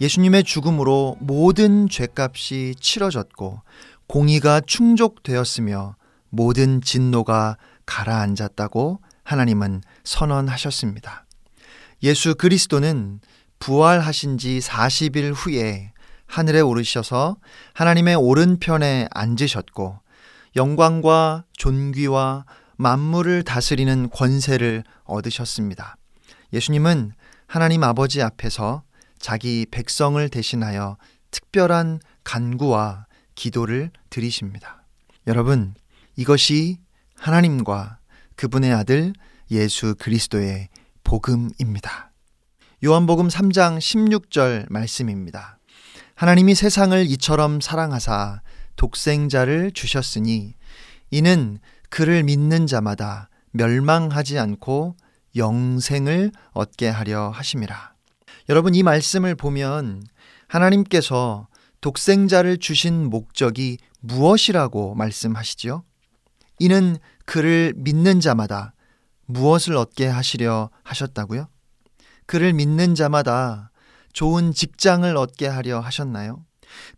예수님의 0.01 0.43
죽음으로 0.43 1.15
모든 1.19 1.88
죄값이 1.88 2.75
치러졌고 2.79 3.62
공의가 4.07 4.60
충족되었으며 4.60 5.95
모든 6.32 6.82
진노가 6.82 7.58
가라앉았다고 7.86 9.02
하나님은 9.24 9.82
선언하셨습니다. 10.04 11.26
예수 12.04 12.34
그리스도는 12.34 13.20
부활하신 13.60 14.39
지 14.39 14.60
40일 14.60 15.34
후에 15.36 15.94
하늘에 16.26 16.62
오르셔서 16.62 17.38
하나님의 17.74 18.15
오른편에 18.15 19.08
앉으셨고 19.12 20.00
영광과 20.56 21.44
존귀와 21.54 22.46
만물을 22.78 23.44
다스리는 23.44 24.10
권세를 24.10 24.84
얻으셨습니다. 25.04 25.98
예수님은 26.54 27.12
하나님 27.46 27.84
아버지 27.84 28.22
앞에서 28.22 28.84
자기 29.20 29.67
백성을 29.70 30.28
대신하여 30.30 30.98
특별한 31.30 32.00
간구와 32.24 33.06
기도를 33.36 33.91
드리십니다. 34.10 34.84
여러분, 35.28 35.76
이것이 36.21 36.77
하나님과 37.15 37.97
그분의 38.36 38.71
아들 38.71 39.12
예수 39.49 39.95
그리스도의 39.97 40.69
복음입니다. 41.03 42.12
요한복음 42.84 43.27
3장 43.27 43.79
16절 43.79 44.71
말씀입니다. 44.71 45.57
하나님이 46.13 46.53
세상을 46.53 47.07
이처럼 47.10 47.60
사랑하사 47.60 48.41
독생자를 48.75 49.71
주셨으니 49.71 50.53
이는 51.10 51.57
그를 51.89 52.21
믿는 52.21 52.67
자마다 52.67 53.29
멸망하지 53.49 54.38
않고 54.38 54.97
영생을 55.36 56.31
얻게 56.51 56.88
하려 56.88 57.31
하심이라. 57.31 57.95
여러분 58.49 58.75
이 58.75 58.84
말씀을 58.84 59.34
보면 59.34 60.03
하나님께서 60.47 61.47
독생자를 61.81 62.60
주신 62.60 63.10
목적이 63.10 63.79
무엇이라고 64.01 64.93
말씀하시지요? 64.93 65.84
이는 66.62 67.00
그를 67.26 67.74
믿는 67.76 68.19
자마다 68.19 68.76
무엇을 69.26 69.76
얻게 69.76 70.06
하시려 70.06 70.69
하셨다고요? 70.84 71.47
그를 72.28 72.54
믿는 72.54 72.93
자마다 72.93 73.71
좋은 74.13 74.54
직장을 74.54 75.17
얻게 75.17 75.47
하려 75.47 75.80
하셨나요? 75.80 76.45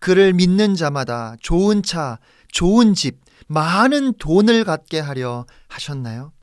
그를 0.02 0.34
믿는 0.34 0.76
자마다 0.76 1.38
좋은 1.40 1.82
차, 1.82 2.20
좋은 2.52 2.94
집, 2.94 3.22
많은 3.48 4.16
돈을 4.18 4.66
갖게 4.66 5.00
하려 5.00 5.46
하셨나요? 5.70 6.34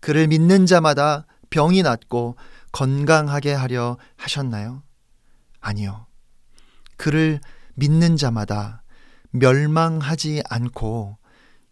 그를 0.00 0.26
믿는 0.26 0.66
자마다 0.66 1.26
병이 1.50 1.82
낫고 1.82 2.34
건강하게 2.72 3.52
하려 3.52 3.98
하셨나요? 4.16 4.82
아니요. 5.60 6.06
그를 6.96 7.38
믿는 7.76 8.16
자마다 8.16 8.82
멸망하지 9.30 10.42
않고 10.48 11.18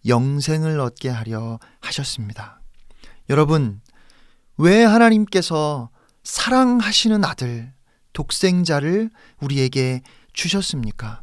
영생을 0.06 0.80
얻게 0.80 1.08
하려 1.08 1.58
하셨습니다. 1.80 2.60
여러분, 3.30 3.80
왜 4.56 4.84
하나님께서 4.84 5.90
사랑하시는 6.24 7.24
아들, 7.24 7.72
독생자를 8.12 9.10
우리에게 9.40 10.02
주셨습니까? 10.32 11.22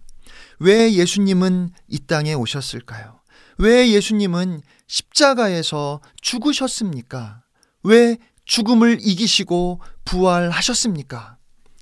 왜 0.60 0.94
예수님은 0.94 1.72
이 1.88 2.00
땅에 2.00 2.34
오셨을까요? 2.34 3.20
왜 3.58 3.90
예수님은 3.90 4.62
십자가에서 4.88 6.02
죽으셨습니까? 6.22 7.44
왜 7.84 8.18
죽음을 8.46 8.98
이기시고 9.02 9.82
부활하셨습니까? 10.06 11.38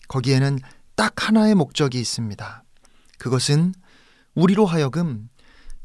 거기에는 0.08 0.60
딱 0.96 1.28
하나의 1.28 1.56
목적이 1.56 2.00
있습니다. 2.00 2.64
그것은 3.18 3.74
우리로 4.36 4.66
하여금 4.66 5.30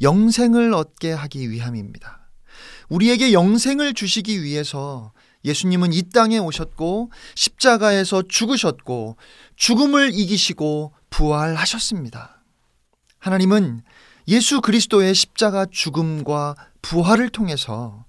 영생을 0.03 0.75
얻게 0.75 1.13
하기 1.13 1.51
위함입니다. 1.51 2.29
우리에게 2.89 3.33
영생을 3.33 3.95
주시기 3.95 4.43
위해서 4.43 5.13
예수님은 5.45 5.93
이 5.93 6.03
땅에 6.11 6.39
오셨고 6.39 7.11
십자가에서 7.35 8.23
죽으셨고 8.29 9.17
죽음을 9.57 10.13
이기시고 10.13 10.93
부활하셨습니다. 11.11 12.45
하나님은 13.19 13.83
예수 14.29 14.61
그리스도의 14.61 15.15
십자가 15.15 15.67
죽음과 15.71 16.55
부활을 16.83 17.29
통해서 17.31 18.05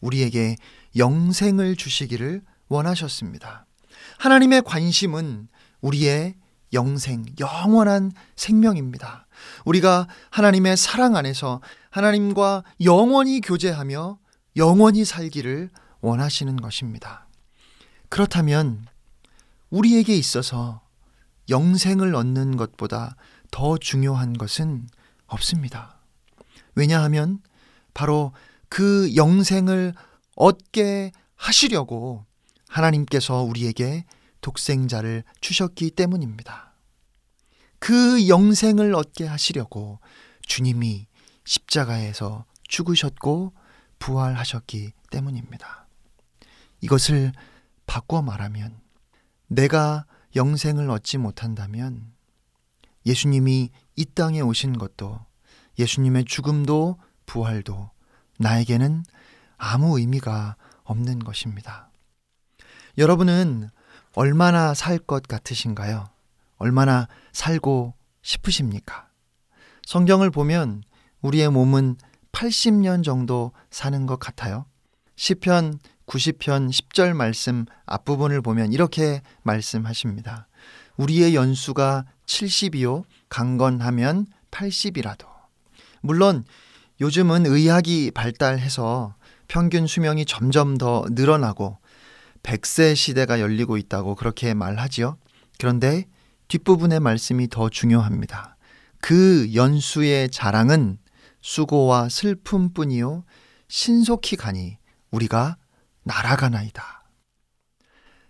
우리에게 0.00 0.56
영생을 0.96 1.76
주시기를 1.76 2.42
원하셨습니다. 2.68 3.66
하나님의 4.18 4.62
관심은 4.62 5.48
우리의 5.80 6.34
영생, 6.72 7.24
영원한 7.38 8.12
생명입니다. 8.36 9.23
우리가 9.64 10.08
하나님의 10.30 10.76
사랑 10.76 11.16
안에서 11.16 11.60
하나님과 11.90 12.64
영원히 12.82 13.40
교제하며 13.40 14.18
영원히 14.56 15.04
살기를 15.04 15.70
원하시는 16.00 16.56
것입니다. 16.56 17.26
그렇다면 18.08 18.86
우리에게 19.70 20.14
있어서 20.16 20.82
영생을 21.48 22.14
얻는 22.14 22.56
것보다 22.56 23.16
더 23.50 23.76
중요한 23.78 24.32
것은 24.34 24.86
없습니다. 25.26 25.96
왜냐하면 26.74 27.40
바로 27.92 28.32
그 28.68 29.14
영생을 29.14 29.94
얻게 30.36 31.12
하시려고 31.36 32.24
하나님께서 32.68 33.42
우리에게 33.42 34.04
독생자를 34.40 35.24
주셨기 35.40 35.90
때문입니다. 35.90 36.63
그 37.84 38.28
영생을 38.28 38.94
얻게 38.94 39.26
하시려고 39.26 40.00
주님이 40.46 41.06
십자가에서 41.44 42.46
죽으셨고 42.66 43.52
부활하셨기 43.98 44.92
때문입니다. 45.10 45.86
이것을 46.80 47.32
바꿔 47.84 48.22
말하면 48.22 48.80
내가 49.48 50.06
영생을 50.34 50.88
얻지 50.88 51.18
못한다면 51.18 52.14
예수님이 53.04 53.68
이 53.96 54.04
땅에 54.14 54.40
오신 54.40 54.78
것도 54.78 55.20
예수님의 55.78 56.24
죽음도 56.24 56.98
부활도 57.26 57.90
나에게는 58.38 59.04
아무 59.58 59.98
의미가 59.98 60.56
없는 60.84 61.18
것입니다. 61.18 61.90
여러분은 62.96 63.68
얼마나 64.14 64.72
살 64.72 64.98
것 64.98 65.28
같으신가요? 65.28 66.13
얼마나 66.56 67.08
살고 67.32 67.94
싶으십니까? 68.22 69.08
성경을 69.86 70.30
보면 70.30 70.82
우리의 71.20 71.50
몸은 71.50 71.96
80년 72.32 73.04
정도 73.04 73.52
사는 73.70 74.06
것 74.06 74.18
같아요. 74.18 74.66
시편 75.16 75.78
90편 76.06 76.70
10절 76.70 77.14
말씀 77.14 77.64
앞부분을 77.86 78.42
보면 78.42 78.72
이렇게 78.72 79.22
말씀하십니다. 79.42 80.48
우리의 80.96 81.34
연수가 81.34 82.04
70이요 82.26 83.04
강건하면 83.28 84.26
80이라도. 84.50 85.26
물론 86.00 86.44
요즘은 87.00 87.46
의학이 87.46 88.12
발달해서 88.12 89.16
평균 89.48 89.86
수명이 89.86 90.26
점점 90.26 90.76
더 90.76 91.04
늘어나고 91.10 91.78
100세 92.42 92.94
시대가 92.94 93.40
열리고 93.40 93.76
있다고 93.76 94.14
그렇게 94.14 94.54
말하지요. 94.54 95.16
그런데 95.58 96.06
뒷부분의 96.54 97.00
말씀이 97.00 97.48
더 97.48 97.68
중요합니다. 97.68 98.56
그 99.00 99.50
연수의 99.54 100.30
자랑은 100.30 100.98
수고와 101.40 102.08
슬픔뿐이요 102.08 103.24
신속히 103.66 104.36
가니 104.36 104.78
우리가 105.10 105.56
날아가나이다. 106.04 107.08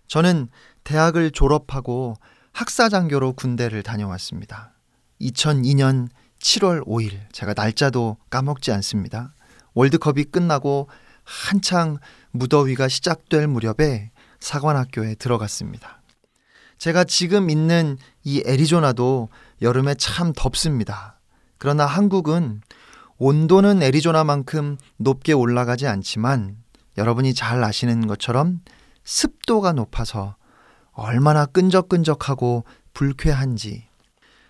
저는 0.07 0.47
대학을 0.83 1.31
졸업하고 1.31 2.15
학사장교로 2.51 3.33
군대를 3.33 3.83
다녀왔습니다. 3.83 4.73
2002년 5.21 6.07
7월 6.39 6.83
5일 6.85 7.31
제가 7.31 7.53
날짜도 7.55 8.17
까먹지 8.31 8.71
않습니다. 8.71 9.35
월드컵이 9.75 10.25
끝나고 10.25 10.89
한창 11.23 11.97
무더위가 12.31 12.87
시작될 12.87 13.47
무렵에 13.47 14.11
사관학교에 14.39 15.15
들어갔습니다. 15.15 16.01
제가 16.77 17.03
지금 17.03 17.49
있는 17.49 17.97
이 18.23 18.43
애리조나도 18.45 19.29
여름에 19.61 19.95
참 19.95 20.33
덥습니다. 20.35 21.19
그러나 21.57 21.85
한국은 21.85 22.61
온도는 23.17 23.81
애리조나만큼 23.81 24.77
높게 24.97 25.33
올라가지 25.33 25.87
않지만 25.87 26.57
여러분이 26.97 27.33
잘 27.33 27.63
아시는 27.63 28.07
것처럼 28.07 28.61
습도가 29.03 29.73
높아서 29.73 30.35
얼마나 30.91 31.45
끈적끈적하고 31.45 32.65
불쾌한지 32.93 33.87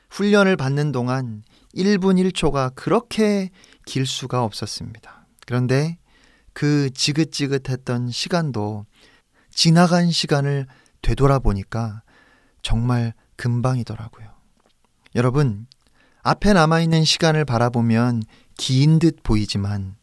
훈련을 0.09 0.55
받는 0.55 0.91
동안 0.91 1.43
1분 1.75 2.31
1초가 2.31 2.73
그렇게 2.75 3.49
길 3.85 4.05
수가 4.05 4.43
없었습니다. 4.43 5.27
그런데 5.45 5.97
그 6.53 6.89
지긋지긋했던 6.91 8.09
시간도 8.09 8.85
지나간 9.51 10.09
시간을 10.09 10.67
되돌아보니까 11.01 12.01
정말 12.65 13.13
금방이더라고요. 13.35 14.27
여러분, 15.13 15.67
앞에 16.23 16.51
남아있는 16.53 17.05
시간을 17.05 17.45
바라보면 17.45 18.23
긴 18.57 18.97
듯 18.97 19.21
보이지만 19.21 19.97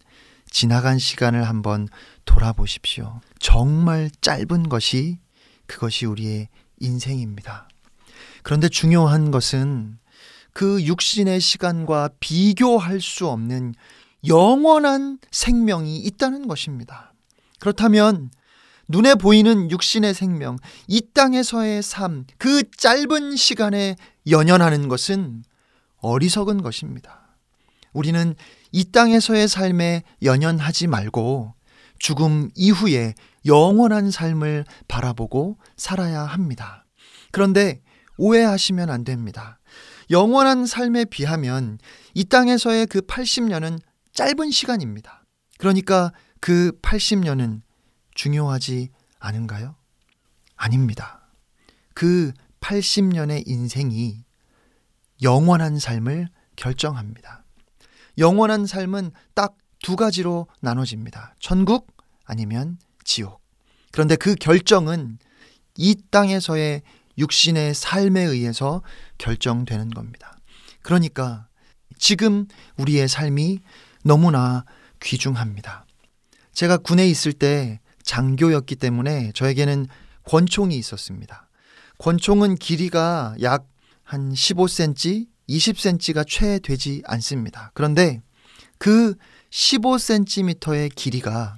지나간 0.49 1.01
시간을 1.01 1.43
한번 1.43 1.89
돌아보십시오. 2.25 3.21
정말 3.41 4.13
짧은 4.21 4.69
것이 4.69 5.19
그것이 5.67 6.07
우리의 6.07 6.51
인생입니다. 6.79 7.69
그런데 8.45 8.69
중요한 8.69 9.33
것은 9.33 9.99
그 10.53 10.85
육신의 10.85 11.41
시간과 11.41 12.11
비교할 12.21 13.01
수 13.01 13.27
없는 13.27 13.75
영원한 14.29 15.19
생명이 15.33 15.97
있다는 15.99 16.47
것입니다. 16.47 17.13
그렇다면 17.59 18.31
눈에 18.89 19.15
보이는 19.15 19.71
육신의 19.71 20.15
생명, 20.15 20.59
이 20.87 21.03
땅에서의 21.15 21.83
삶, 21.83 22.25
그 22.39 22.63
짧은 22.77 23.37
시간에 23.37 23.97
연연하는 24.29 24.89
것은 24.89 25.45
어리석은 25.99 26.63
것입니다. 26.63 27.37
우리는 27.93 28.35
이 28.73 28.85
땅에서의 28.91 29.49
삶에 29.49 30.03
연연하지 30.23 30.87
말고 30.87 31.55
죽음 31.99 32.51
이후에 32.55 33.15
영원한 33.47 34.11
삶을 34.11 34.65
바라보고 34.89 35.59
살아야 35.77 36.23
합니다. 36.23 36.85
그런데 37.31 37.81
오해하시면 38.19 38.91
안 38.91 39.05
됩니다. 39.05 39.61
영원한 40.11 40.67
삶에 40.67 41.05
비하면 41.07 41.79
이 42.15 42.25
땅에서의 42.25 42.87
그 42.87 43.01
80년은 43.01 43.79
짧은 44.13 44.51
시간입니다. 44.51 45.25
그러니까 45.59 46.13
그 46.41 46.73
80년은 46.83 47.63
중요하지 48.23 48.91
않은가요? 49.19 49.75
아닙니다. 50.57 51.29
그 51.95 52.33
80년의 52.61 53.43
인생이 53.47 54.25
영원한 55.23 55.79
삶을 55.79 56.29
결정합니다. 56.57 57.45
영원한 58.19 58.67
삶은 58.67 59.11
딱 59.35 59.57
두 59.83 59.97
가지로 59.97 60.47
나눠집니다. 60.61 61.35
천국 61.41 61.89
아니면 62.25 62.79
지옥. 63.05 63.43
그런데 63.91 64.17
그 64.17 64.35
결정은 64.37 65.19
이 65.77 65.97
땅에서의 66.11 66.83
육신의 67.19 67.75
삶에 67.75 68.23
의해서 68.23 68.83
결정되는 69.19 69.91
겁니다. 69.91 70.39
그러니까 70.83 71.49
지금 71.99 72.47
우리의 72.79 73.09
삶이 73.09 73.59
너무나 74.05 74.65
귀중합니다. 75.03 75.85
제가 76.53 76.79
군에 76.79 77.07
있을 77.09 77.33
때 77.33 77.81
장교였기 78.03 78.77
때문에 78.77 79.33
저에게는 79.35 79.87
권총이 80.25 80.77
있었습니다. 80.77 81.49
권총은 81.99 82.57
길이가 82.57 83.35
약 83.43 83.73
한 84.13 84.31
15cm, 84.31 85.27
20cm가 85.49 86.29
채 86.29 86.59
되지 86.59 87.03
않습니다. 87.07 87.71
그런데 87.73 88.21
그 88.77 89.15
15cm의 89.51 90.95
길이가 90.95 91.57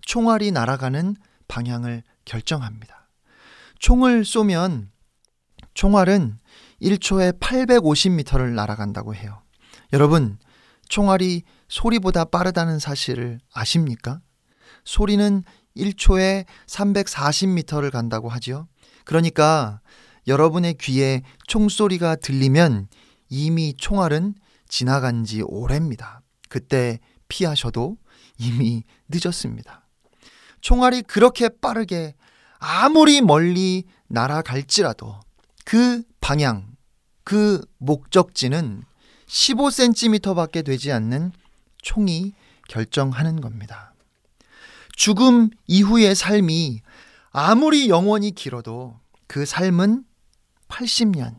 총알이 0.00 0.50
날아가는 0.50 1.14
방향을 1.46 2.02
결정합니다. 2.24 3.10
총을 3.80 4.24
쏘면 4.24 4.90
총알은 5.74 6.38
1초에 6.80 7.38
850m를 7.38 8.54
날아간다고 8.54 9.14
해요. 9.14 9.42
여러분, 9.92 10.38
총알이 10.88 11.42
소리보다 11.68 12.24
빠르다는 12.24 12.78
사실을 12.78 13.40
아십니까? 13.52 14.20
소리는 14.84 15.44
1초에 15.76 16.44
340m를 16.66 17.90
간다고 17.90 18.28
하지요. 18.28 18.68
그러니까 19.04 19.80
여러분의 20.26 20.74
귀에 20.74 21.22
총소리가 21.46 22.16
들리면 22.16 22.88
이미 23.28 23.74
총알은 23.76 24.34
지나간 24.68 25.24
지 25.24 25.42
오래입니다. 25.42 26.22
그때 26.48 26.98
피하셔도 27.28 27.96
이미 28.38 28.84
늦었습니다. 29.08 29.86
총알이 30.60 31.02
그렇게 31.02 31.48
빠르게 31.48 32.14
아무리 32.58 33.20
멀리 33.20 33.84
날아갈지라도 34.08 35.18
그 35.64 36.02
방향, 36.20 36.76
그 37.24 37.60
목적지는 37.78 38.84
15cm밖에 39.26 40.64
되지 40.64 40.92
않는 40.92 41.32
총이 41.82 42.32
결정하는 42.68 43.40
겁니다. 43.40 43.89
죽음 44.94 45.50
이후의 45.66 46.14
삶이 46.14 46.80
아무리 47.30 47.88
영원히 47.88 48.32
길어도 48.32 48.98
그 49.26 49.46
삶은 49.46 50.04
80년, 50.68 51.36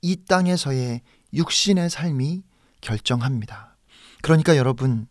이 0.00 0.16
땅에서의 0.24 1.02
육신의 1.32 1.90
삶이 1.90 2.42
결정합니다. 2.80 3.76
그러니까 4.22 4.56
여러분, 4.56 5.06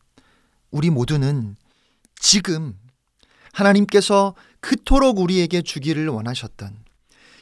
우리 0.72 0.90
모두는 0.90 1.56
지금 2.16 2.78
하나님께서 3.54 4.36
그토록 4.60 5.20
우리에게 5.20 5.62
주기를 5.62 6.08
원하셨던 6.08 6.84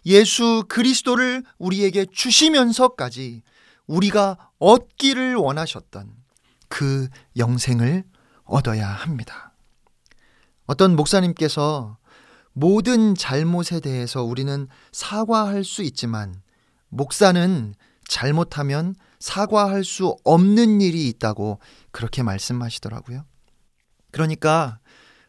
예수 0.06 0.64
그리스도를 0.68 1.44
우리에게 1.58 2.06
주시면서까지 2.12 3.44
우리가 3.88 4.52
얻기를 4.60 5.36
원하셨던 5.36 6.12
그 6.68 7.08
영생을 7.38 8.04
얻어야 8.44 8.88
합니다. 8.88 9.49
어떤 10.70 10.96
목사님께서 10.96 11.98
모든 12.54 13.16
잘못에 13.16 13.80
대해서 13.82 14.24
우리는 14.24 14.68
사과할 14.92 15.64
수 15.64 15.82
있지만 15.82 16.44
목사는 16.90 17.74
잘못하면 18.08 18.94
사과할 19.20 19.84
수 19.84 20.16
없는 20.24 20.80
일이 20.80 21.08
있다고 21.08 21.60
그렇게 21.90 22.22
말씀하시더라고요. 22.22 23.26
그러니까 24.12 24.78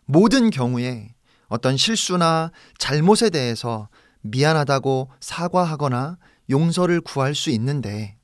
모든 0.05 0.51
경우에 0.51 1.15
어떤 1.49 1.79
실수나 1.79 2.53
잘못에 2.77 3.31
대해서 3.31 3.89
미안하다고 4.21 5.11
사과하거나 5.21 6.19
용서를 6.51 7.01
구할 7.01 7.35
수 7.35 7.49
있는데 7.49 8.19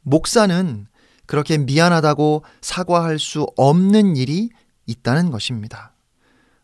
목사는 0.00 0.88
그렇게 1.26 1.56
미안하다고 1.56 2.42
사과할 2.62 3.20
수 3.20 3.46
없는 3.56 4.16
일이 4.16 4.50
있다는 4.86 5.30
것입니다. 5.30 5.94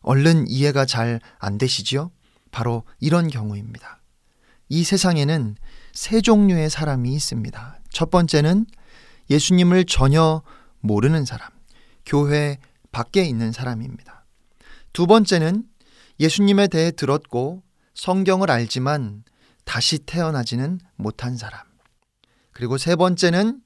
얼른 0.05 0.47
이해가 0.47 0.85
잘 0.85 1.19
안 1.39 1.57
되시지요? 1.57 2.11
바로 2.51 2.83
이런 2.99 3.27
경우입니다. 3.27 4.01
이 4.69 4.83
세상에는 4.83 5.55
세 5.93 6.21
종류의 6.21 6.69
사람이 6.69 7.13
있습니다. 7.13 7.79
첫 7.91 8.09
번째는 8.11 8.65
예수님을 9.29 9.85
전혀 9.85 10.41
모르는 10.79 11.25
사람, 11.25 11.49
교회 12.05 12.57
밖에 12.91 13.23
있는 13.23 13.51
사람입니다. 13.51 14.25
두 14.93 15.07
번째는 15.07 15.65
예수님에 16.19 16.67
대해 16.67 16.91
들었고 16.91 17.63
성경을 17.95 18.51
알지만 18.51 19.23
다시 19.65 19.99
태어나지는 19.99 20.79
못한 20.95 21.37
사람. 21.37 21.61
그리고 22.51 22.77
세 22.77 22.95
번째는 22.95 23.61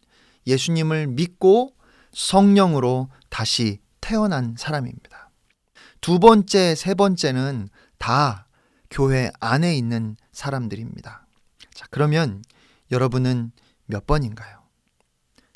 예수님을 0.48 1.08
믿고 1.08 1.76
성령으로 2.14 3.10
다시 3.30 3.80
태어난 4.02 4.56
사람입니다. 4.58 5.09
두 6.02 6.20
번째, 6.20 6.76
세 6.76 6.94
번째는 6.94 7.70
다 7.98 8.48
교회 8.90 9.32
안에 9.40 9.76
있는 9.76 10.16
사람들입니다. 10.32 11.26
자, 11.74 11.86
그러면 11.92 12.44
여러분은 12.92 13.52
몇 13.86 14.08
번인가요? 14.08 14.60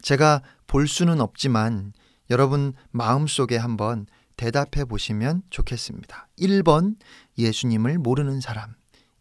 제가 0.01 0.41
볼 0.67 0.87
수는 0.87 1.21
없지만 1.21 1.93
여러분 2.29 2.73
마음속에 2.91 3.57
한번 3.57 4.05
대답해 4.37 4.85
보시면 4.85 5.43
좋겠습니다. 5.49 6.27
1번 6.39 6.95
예수님을 7.37 7.97
모르는 7.99 8.41
사람. 8.41 8.75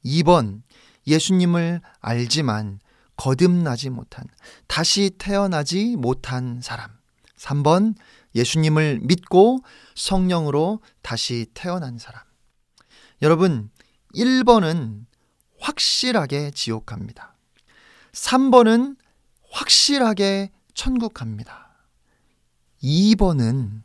2번 0.04 0.62
예수님을 1.06 1.80
알지만 2.00 2.80
거듭나지 3.16 3.90
못한, 3.90 4.24
다시 4.66 5.10
태어나지 5.18 5.96
못한 5.96 6.60
사람. 6.62 6.90
3번 7.36 7.94
예수님을 8.34 9.00
믿고 9.02 9.60
성령으로 9.94 10.80
다시 11.02 11.46
태어난 11.54 11.98
사람. 11.98 12.22
여러분, 13.20 13.70
1번은 14.14 15.06
확실하게 15.60 16.50
지옥 16.50 16.86
갑니다. 16.86 17.36
3번은 18.12 18.96
확실하게 19.50 20.50
천국 20.74 21.14
갑니다. 21.14 21.76
2번은 22.82 23.82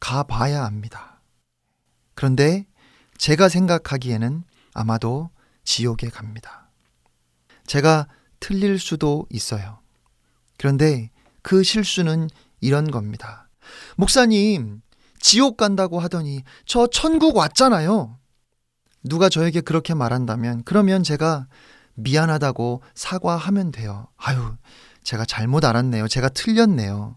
가봐야 0.00 0.64
합니다. 0.64 1.20
그런데 2.14 2.66
제가 3.16 3.48
생각하기에는 3.48 4.42
아마도 4.74 5.30
지옥에 5.64 6.08
갑니다. 6.08 6.70
제가 7.66 8.08
틀릴 8.40 8.78
수도 8.78 9.26
있어요. 9.30 9.78
그런데 10.58 11.10
그 11.42 11.62
실수는 11.62 12.28
이런 12.60 12.90
겁니다. 12.90 13.41
목사님, 13.96 14.82
지옥 15.20 15.56
간다고 15.56 16.00
하더니 16.00 16.42
저 16.66 16.86
천국 16.86 17.36
왔잖아요. 17.36 18.18
누가 19.04 19.28
저에게 19.28 19.60
그렇게 19.60 19.94
말한다면 19.94 20.62
그러면 20.64 21.02
제가 21.02 21.46
미안하다고 21.94 22.82
사과하면 22.94 23.72
돼요. 23.72 24.08
아유, 24.16 24.56
제가 25.02 25.24
잘못 25.24 25.64
알았네요. 25.64 26.08
제가 26.08 26.28
틀렸네요. 26.28 27.16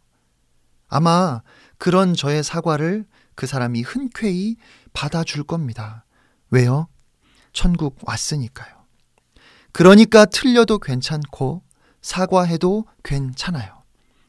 아마 0.88 1.42
그런 1.78 2.14
저의 2.14 2.44
사과를 2.44 3.06
그 3.36 3.48
사람이 3.48 3.82
흔쾌히 3.82 4.56
받아줄 4.94 5.44
겁니다. 5.44 6.06
왜요? 6.50 6.88
천국 7.54 7.98
왔으니까요. 8.04 8.74
그러니까 9.72 10.26
틀려도 10.26 10.80
괜찮고 10.80 11.64
사과해도 12.02 12.86
괜찮아요. 13.04 13.84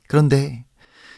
그런데 0.09 0.65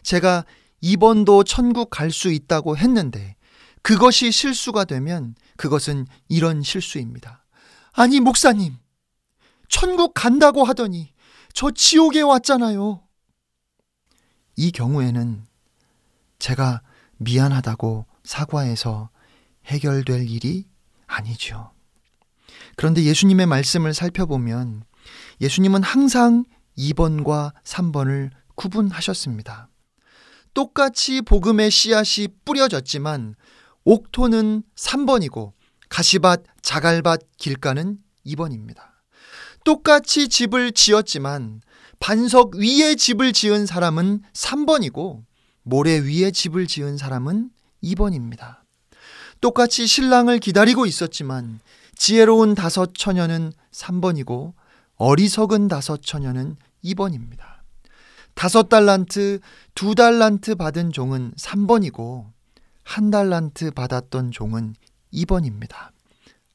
제가 0.03 0.45
이번도 0.81 1.45
천국 1.45 1.91
갈 1.91 2.11
수 2.11 2.31
있다고 2.33 2.77
했는데 2.77 3.37
그것이 3.83 4.33
실수가 4.33 4.85
되면 4.85 5.35
그것은 5.57 6.07
이런 6.29 6.63
실수입니다. 6.63 7.45
아니, 7.93 8.21
목사님. 8.21 8.77
천국 9.69 10.15
간다고 10.15 10.65
하더니 10.65 11.13
저 11.53 11.71
지옥에 11.71 12.21
왔잖아요. 12.23 13.03
이 14.57 14.71
경우에는 14.73 15.47
제가 16.39 16.83
미안하다고 17.19 18.07
사과해서 18.25 19.11
해결될 19.67 20.29
일이 20.29 20.67
아니죠. 21.07 21.73
그런데 22.77 23.03
예수님의 23.03 23.47
말씀을 23.47 23.95
살펴보면 23.95 24.85
예수님은 25.41 25.83
항상 25.83 26.45
2번과 26.77 27.53
3번을 27.65 28.31
구분하셨습니다. 28.55 29.69
똑같이 30.59 31.23
복음의 31.23 31.71
씨앗이 31.71 32.27
뿌려졌지만 32.45 33.37
옥토는 33.85 34.65
3번이고 34.75 35.53
가시밭, 35.89 36.43
자갈밭, 36.63 37.21
길가는 37.37 37.97
2번입니다. 38.27 38.79
똑같이 39.65 40.29
집을 40.29 40.73
지었지만 40.73 41.61
반석 42.01 42.57
위에 42.57 42.97
집을 42.97 43.33
지은 43.33 43.67
사람은 43.67 44.23
3번이고 44.33 45.23
모래 45.63 45.97
위에 46.01 46.33
집을 46.33 46.67
지은 46.67 46.97
사람은 46.97 47.51
2번입니다. 47.85 48.57
똑같이 49.41 49.87
신랑을 49.87 50.41
기다리고 50.41 50.87
있었지만 50.87 51.61
지혜로운 51.95 52.57
다섯 52.57 52.95
처녀는 52.95 53.53
3번이고 53.71 54.55
어리석은 54.97 55.69
다섯 55.69 56.03
처녀는 56.03 56.57
2번입니다. 56.83 57.48
다섯 58.39 58.69
달란트, 58.69 59.41
두 59.75 59.97
달란트 59.97 60.55
받은 60.55 60.93
종은 60.93 61.33
3번이고 61.37 62.31
한 62.85 63.11
달란트 63.11 63.73
받았던 63.73 64.31
종은 64.31 64.77
2번입니다. 65.13 65.89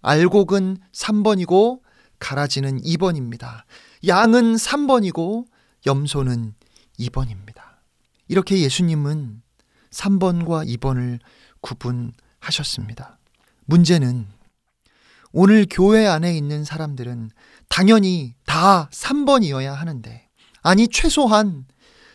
알곡은 0.02 0.78
3번이고 0.94 1.82
가라지는 2.20 2.80
2번입니다. 2.84 3.64
양은 4.08 4.56
3번이고 4.56 5.46
염소는 5.86 6.54
2번입니다. 7.00 7.62
이렇게 8.30 8.62
예수님은 8.62 9.42
3번과 9.92 10.66
2번을 10.78 11.20
구분하셨습니다. 11.60 13.20
문제는 13.66 14.28
오늘 15.34 15.68
교회 15.70 16.08
안에 16.08 16.34
있는 16.34 16.64
사람들은 16.64 17.32
당연히 17.68 18.36
다 18.46 18.88
3번이어야 18.90 19.74
하는데, 19.74 20.30
아니, 20.62 20.88
최소한 20.88 21.66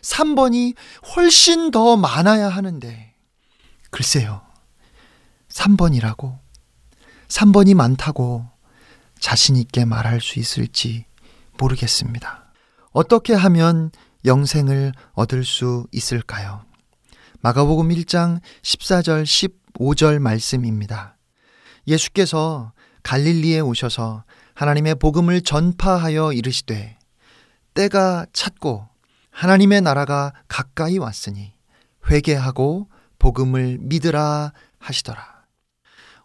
3번이 0.01 0.75
훨씬 1.15 1.71
더 1.71 1.97
많아야 1.97 2.49
하는데, 2.49 3.13
글쎄요. 3.91 4.41
3번이라고, 5.49 6.37
3번이 7.27 7.73
많다고 7.75 8.45
자신있게 9.19 9.85
말할 9.85 10.21
수 10.21 10.39
있을지 10.39 11.05
모르겠습니다. 11.57 12.51
어떻게 12.91 13.33
하면 13.33 13.91
영생을 14.25 14.91
얻을 15.13 15.45
수 15.45 15.85
있을까요? 15.91 16.65
마가복음 17.41 17.89
1장 17.89 18.41
14절 18.63 19.23
15절 19.23 20.19
말씀입니다. 20.19 21.17
예수께서 21.87 22.73
갈릴리에 23.03 23.61
오셔서 23.61 24.23
하나님의 24.55 24.95
복음을 24.95 25.41
전파하여 25.41 26.33
이르시되 26.33 26.97
때가 27.73 28.25
찼고 28.33 28.88
하나님의 29.39 29.79
나라가 29.79 30.33
가까이 30.49 30.97
왔으니 30.97 31.53
회개하고 32.11 32.89
복음을 33.19 33.77
믿으라 33.79 34.51
하시더라. 34.79 35.45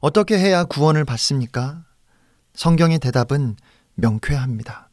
어떻게 0.01 0.37
해야 0.37 0.65
구원을 0.65 1.05
받습니까? 1.05 1.85
성경의 2.55 2.99
대답은 2.99 3.55
명쾌합니다. 3.95 4.91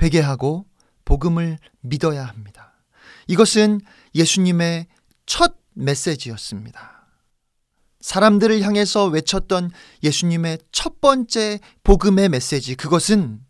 회개하고 0.00 0.66
복음을 1.04 1.58
믿어야 1.80 2.26
합니다. 2.26 2.74
이것은 3.26 3.80
예수님의 4.14 4.86
첫 5.26 5.56
메시지였습니다. 5.74 7.08
사람들을 8.00 8.62
향해서 8.62 9.06
외쳤던 9.06 9.72
예수님의 10.04 10.58
첫 10.70 11.00
번째 11.00 11.58
복음의 11.82 12.28
메시지, 12.28 12.76
그것은 12.76 13.40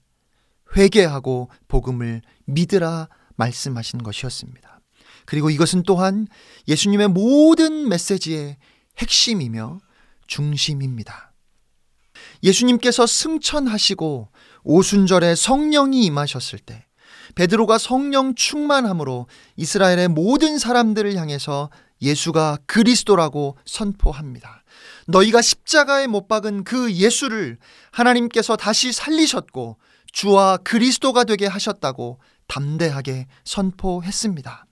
회개하고 0.78 1.50
복음을 1.68 2.22
믿으라 2.46 3.08
말씀하신 3.38 4.02
것이었습니다. 4.02 4.80
그리고 5.24 5.50
이것은 5.50 5.82
또한 5.84 6.26
예수님의 6.68 7.08
모든 7.08 7.88
메시지의 7.88 8.56
핵심이며 8.98 9.80
중심입니다. 10.26 11.32
예수님께서 12.42 13.06
승천하시고 13.06 14.28
오순절에 14.64 15.34
성령이 15.34 16.04
임하셨을 16.04 16.58
때 16.58 16.84
베드로가 17.34 17.78
성령 17.78 18.34
충만함으로 18.34 19.28
이스라엘의 19.56 20.08
모든 20.08 20.58
사람들을 20.58 21.14
향해서 21.16 21.70
예수가 22.00 22.58
그리스도라고 22.66 23.56
선포합니다. 23.64 24.62
너희가 25.06 25.42
십자가에 25.42 26.06
못 26.06 26.28
박은 26.28 26.64
그 26.64 26.92
예수를 26.92 27.58
하나님께서 27.90 28.56
다시 28.56 28.92
살리셨고 28.92 29.78
주와 30.12 30.56
그리스도가 30.58 31.24
되게 31.24 31.46
하셨다고 31.46 32.18
담대하게 32.48 33.26
선포했습니다. 33.44 34.66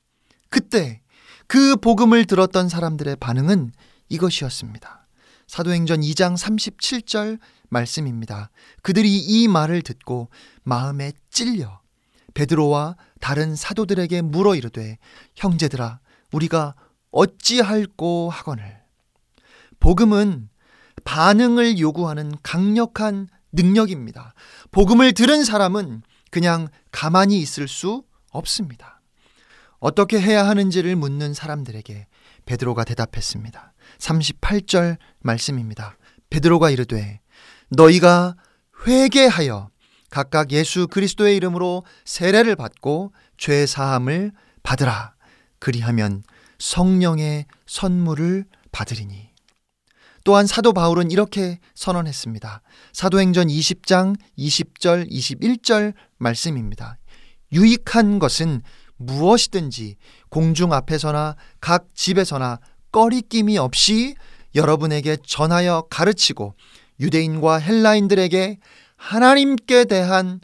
그때 0.50 1.00
그 1.46 1.76
복음을 1.76 2.24
들었던 2.24 2.68
사람들의 2.68 3.16
반응은 3.16 3.72
이것이었습니다. 4.08 5.06
사도행전 5.46 6.00
2장 6.00 6.36
37절 6.36 7.38
말씀입니다. 7.68 8.50
그들이 8.82 9.16
이 9.18 9.48
말을 9.48 9.82
듣고 9.82 10.28
마음에 10.64 11.12
찔려 11.30 11.80
베드로와 12.34 12.96
다른 13.20 13.54
사도들에게 13.54 14.22
물어 14.22 14.54
이르되 14.56 14.98
형제들아 15.36 16.00
우리가 16.32 16.74
어찌할꼬 17.10 18.28
하거늘 18.28 18.80
복음은 19.80 20.48
반응을 21.04 21.78
요구하는 21.78 22.34
강력한 22.42 23.28
능력입니다. 23.52 24.34
복음을 24.70 25.12
들은 25.12 25.44
사람은 25.44 26.02
그냥 26.36 26.68
가만히 26.92 27.38
있을 27.38 27.66
수 27.66 28.04
없습니다. 28.30 29.00
어떻게 29.78 30.20
해야 30.20 30.46
하는지를 30.46 30.94
묻는 30.94 31.32
사람들에게 31.32 32.06
베드로가 32.44 32.84
대답했습니다. 32.84 33.72
38절 33.96 34.98
말씀입니다. 35.20 35.96
베드로가 36.28 36.68
이르되 36.68 37.20
너희가 37.70 38.36
회개하여 38.86 39.70
각각 40.10 40.52
예수 40.52 40.88
그리스도의 40.88 41.36
이름으로 41.36 41.84
세례를 42.04 42.54
받고 42.54 43.14
죄 43.38 43.64
사함을 43.64 44.32
받으라. 44.62 45.14
그리하면 45.58 46.22
성령의 46.58 47.46
선물을 47.64 48.44
받으리니. 48.72 49.30
또한 50.26 50.44
사도 50.48 50.72
바울은 50.72 51.12
이렇게 51.12 51.60
선언했습니다. 51.76 52.60
사도행전 52.92 53.46
20장 53.46 54.16
20절 54.36 55.08
21절 55.08 55.94
말씀입니다. 56.18 56.98
유익한 57.52 58.18
것은 58.18 58.62
무엇이든지 58.96 59.94
공중 60.28 60.72
앞에서나 60.72 61.36
각 61.60 61.86
집에서나 61.94 62.58
꺼리낌이 62.90 63.56
없이 63.56 64.16
여러분에게 64.56 65.18
전하여 65.24 65.86
가르치고 65.90 66.54
유대인과 66.98 67.58
헬라인들에게 67.58 68.58
하나님께 68.96 69.84
대한 69.84 70.40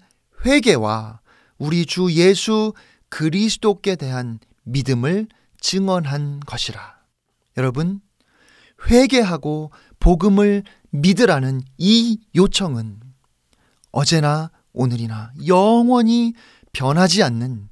회개와 0.47 1.18
우리 1.59 1.87
주 1.87 2.12
예수 2.12 2.72
그리스도께 3.09 3.97
대한 3.97 4.39
믿음을 4.62 5.26
증언한 5.61 6.39
것이라. 6.47 6.99
여러분, 7.57 8.01
회개하고 8.89 9.70
복음을 10.01 10.62
믿으라는 10.91 11.62
이 11.78 12.18
요청은 12.35 13.01
어제나 13.93 14.51
오늘이나 14.72 15.33
영원히 15.47 16.35
변하지 16.72 17.22
않는 17.22 17.68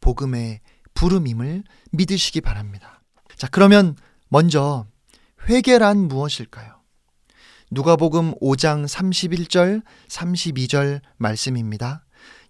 복음의 0.00 0.60
부름임을 0.94 1.62
믿으시기 1.92 2.40
바랍니다. 2.40 3.02
자, 3.36 3.48
그러면 3.50 3.96
먼저 4.28 4.86
회개란 5.48 6.08
무엇일까요? 6.08 6.80
누가복음 7.70 8.34
5장 8.40 8.86
31절 8.86 9.82
32절 10.08 11.00
말씀입니다. 11.16 12.04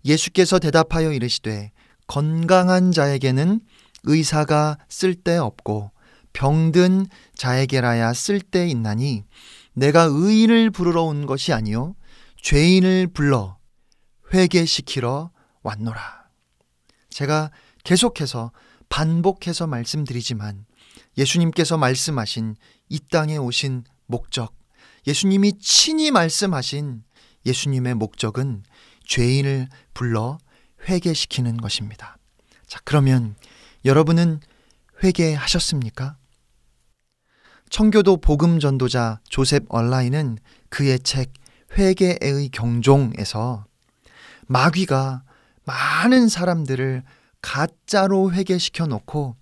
예수께서 0.04 0.58
대답하여 0.58 1.12
이르시되 1.12 1.72
건강한 2.06 2.90
자에게는 2.90 3.60
의사가 4.04 4.78
쓸데없고 4.88 5.90
병든 6.32 7.06
자에게라야 7.34 8.12
쓸데 8.12 8.68
있나니 8.68 9.24
내가 9.72 10.02
의인을 10.04 10.70
부르러 10.70 11.02
온 11.02 11.26
것이 11.26 11.52
아니요 11.52 11.94
죄인을 12.42 13.08
불러 13.08 13.58
회개시키러 14.32 15.30
왔노라. 15.62 16.28
제가 17.10 17.50
계속해서 17.84 18.52
반복해서 18.88 19.66
말씀드리지만 19.66 20.66
예수님께서 21.18 21.76
말씀하신 21.76 22.56
이 22.88 23.00
땅에 23.10 23.36
오신 23.36 23.84
목적, 24.06 24.54
예수님이 25.06 25.58
친히 25.58 26.10
말씀하신 26.10 27.02
예수님의 27.46 27.94
목적은 27.94 28.64
죄인을 29.06 29.68
불러 29.94 30.38
회개시키는 30.88 31.56
것입니다. 31.56 32.16
자, 32.66 32.80
그러면 32.84 33.34
여러분은 33.84 34.40
회개하셨습니까? 35.02 36.16
청교도 37.70 38.16
복음 38.18 38.58
전도자 38.58 39.20
조셉 39.28 39.64
얼라인은 39.68 40.38
그의 40.68 40.98
책 40.98 41.32
회개의 41.78 42.50
경종에서 42.52 43.64
마귀가 44.48 45.22
많은 45.64 46.28
사람들을 46.28 47.04
가짜로 47.40 48.32
회개시켜 48.32 48.86
놓고 48.86 49.36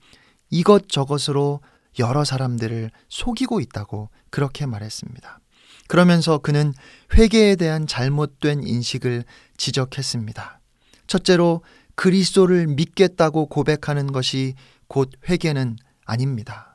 이것저것으로 0.50 1.60
여러 1.98 2.24
사람들을 2.24 2.90
속이고 3.08 3.60
있다고 3.60 4.10
그렇게 4.30 4.66
말했습니다. 4.66 5.40
그러면서 5.88 6.36
그는 6.36 6.74
회개에 7.14 7.56
대한 7.56 7.86
잘못된 7.86 8.62
인식을 8.62 9.24
지적했습니다. 9.56 10.60
첫째로 11.06 11.62
그리스도를 11.94 12.66
믿겠다고 12.66 13.46
고백하는 13.46 14.12
것이 14.12 14.54
곧 14.86 15.10
회개는 15.28 15.78
아닙니다. 16.04 16.67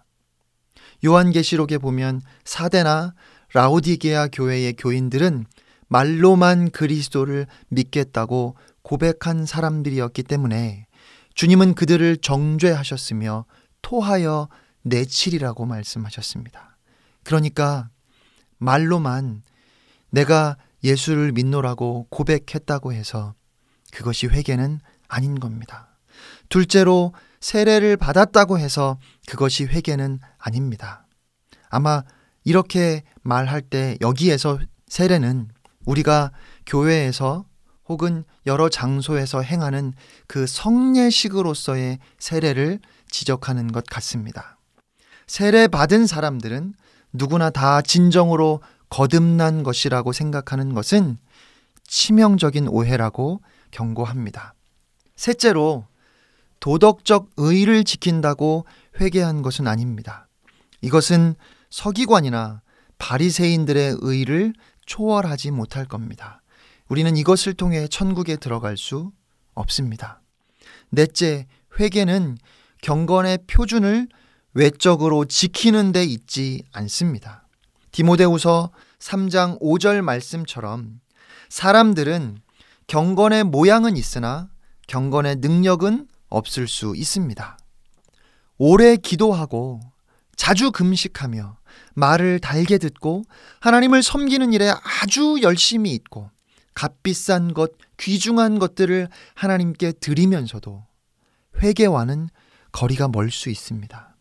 요한계시록에 1.05 1.77
보면 1.77 2.21
사대나 2.45 3.13
라오디게아 3.53 4.29
교회의 4.29 4.73
교인들은 4.73 5.45
말로만 5.87 6.71
그리스도를 6.71 7.45
믿겠다고 7.69 8.55
고백한 8.81 9.45
사람들이었기 9.45 10.23
때문에 10.23 10.87
주님은 11.35 11.75
그들을 11.75 12.17
정죄하셨으며 12.17 13.45
토하여 13.81 14.49
내치리라고 14.83 15.65
말씀하셨습니다. 15.65 16.77
그러니까 17.23 17.89
말로만 18.57 19.43
내가 20.09 20.57
예수를 20.83 21.31
믿노라고 21.31 22.07
고백했다고 22.09 22.93
해서 22.93 23.33
그것이 23.91 24.27
회개는 24.27 24.79
아닌 25.07 25.39
겁니다. 25.39 25.95
둘째로 26.49 27.13
세례를 27.39 27.97
받았다고 27.97 28.59
해서 28.59 28.97
그것이 29.27 29.65
회개는 29.65 30.19
아닙니다. 30.37 31.05
아마 31.69 32.03
이렇게 32.43 33.03
말할 33.21 33.61
때 33.61 33.97
여기에서 34.01 34.59
세례는 34.87 35.49
우리가 35.85 36.31
교회에서 36.65 37.45
혹은 37.87 38.23
여러 38.45 38.69
장소에서 38.69 39.41
행하는 39.41 39.93
그 40.27 40.47
성례식으로서의 40.47 41.99
세례를 42.17 42.79
지적하는 43.09 43.71
것 43.71 43.85
같습니다. 43.85 44.57
세례 45.27 45.67
받은 45.67 46.07
사람들은 46.07 46.73
누구나 47.11 47.49
다 47.49 47.81
진정으로 47.81 48.61
거듭난 48.89 49.63
것이라고 49.63 50.13
생각하는 50.13 50.73
것은 50.73 51.17
치명적인 51.85 52.67
오해라고 52.67 53.41
경고합니다. 53.71 54.53
셋째로 55.15 55.85
도덕적 56.59 57.31
의를 57.37 57.83
지킨다고 57.83 58.65
회개한 58.99 59.41
것은 59.41 59.67
아닙니다. 59.67 60.27
이것은 60.81 61.35
서기관이나 61.69 62.61
바리새인들의 62.97 63.97
의를 64.01 64.53
초월하지 64.85 65.51
못할 65.51 65.85
겁니다. 65.85 66.41
우리는 66.87 67.15
이것을 67.17 67.53
통해 67.53 67.87
천국에 67.87 68.35
들어갈 68.35 68.77
수 68.77 69.11
없습니다. 69.53 70.21
넷째, 70.89 71.47
회개는 71.79 72.37
경건의 72.81 73.39
표준을 73.47 74.07
외적으로 74.53 75.25
지키는 75.25 75.91
데 75.91 76.03
있지 76.03 76.63
않습니다. 76.71 77.47
디모데후서 77.91 78.71
3장 78.99 79.59
5절 79.59 80.01
말씀처럼 80.01 80.99
사람들은 81.49 82.37
경건의 82.87 83.45
모양은 83.45 83.97
있으나 83.97 84.49
경건의 84.87 85.37
능력은 85.37 86.07
없을 86.29 86.67
수 86.67 86.93
있습니다. 86.95 87.57
오래 88.65 88.95
기도하고 88.95 89.81
자주 90.37 90.71
금식하며 90.71 91.57
말을 91.95 92.39
달게 92.39 92.77
듣고 92.77 93.25
하나님을 93.59 94.01
섬기는 94.01 94.53
일에 94.53 94.71
아주 95.01 95.39
열심히 95.41 95.91
있고 95.91 96.29
값비싼 96.73 97.53
것, 97.53 97.73
귀중한 97.97 98.59
것들을 98.59 99.09
하나님께 99.35 99.91
드리면서도 99.99 100.85
회개와는 101.61 102.29
거리가 102.71 103.09
멀 103.09 103.31
수 103.31 103.49
있습니다. 103.49 104.15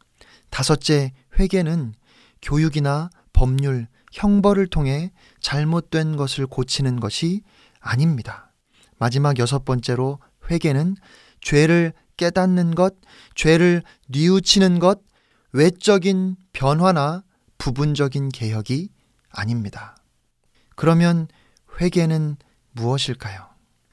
다섯째, 0.50 1.12
회개는 1.38 1.94
교육이나 2.42 3.10
법률, 3.32 3.86
형벌을 4.10 4.66
통해 4.66 5.12
잘못된 5.40 6.16
것을 6.16 6.48
고치는 6.48 6.98
것이 6.98 7.42
아닙니다. 7.78 8.52
마지막 8.98 9.38
여섯 9.38 9.64
번째로 9.64 10.18
회개는 10.50 10.96
죄를 11.40 11.92
깨닫는 12.22 12.76
것, 12.76 12.94
죄를 13.34 13.82
뉘우치는 14.06 14.78
것, 14.78 15.00
외적인 15.50 16.36
변화나 16.52 17.24
부분적인 17.58 18.28
개혁이 18.28 18.90
아닙니다. 19.28 19.96
그러면 20.76 21.26
회개는 21.80 22.36
무엇일까요? 22.70 23.48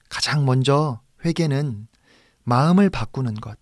가장 0.10 0.46
먼저 0.46 1.02
회개는 1.26 1.88
마음을 2.44 2.92
바꾸는 2.92 3.34
것, 3.34 3.58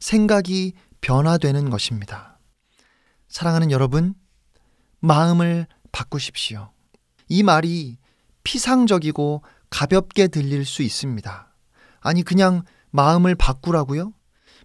생각이 0.00 0.72
변화되는 1.00 1.70
것입니다. 1.70 2.40
사랑하는 3.28 3.70
여러분, 3.70 4.14
마음을 4.98 5.68
바꾸십시오. 5.92 6.72
이 7.28 7.44
말이 7.44 7.96
피상적이고 8.42 9.44
가볍게 9.70 10.26
들릴 10.26 10.64
수 10.64 10.82
있습니다. 10.82 11.54
아니, 12.00 12.24
그냥 12.24 12.64
마음을 12.90 13.34
바꾸라고요? 13.34 14.12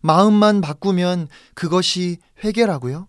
마음만 0.02 0.62
바꾸면 0.62 1.28
그것이 1.54 2.18
회개라고요? 2.44 3.08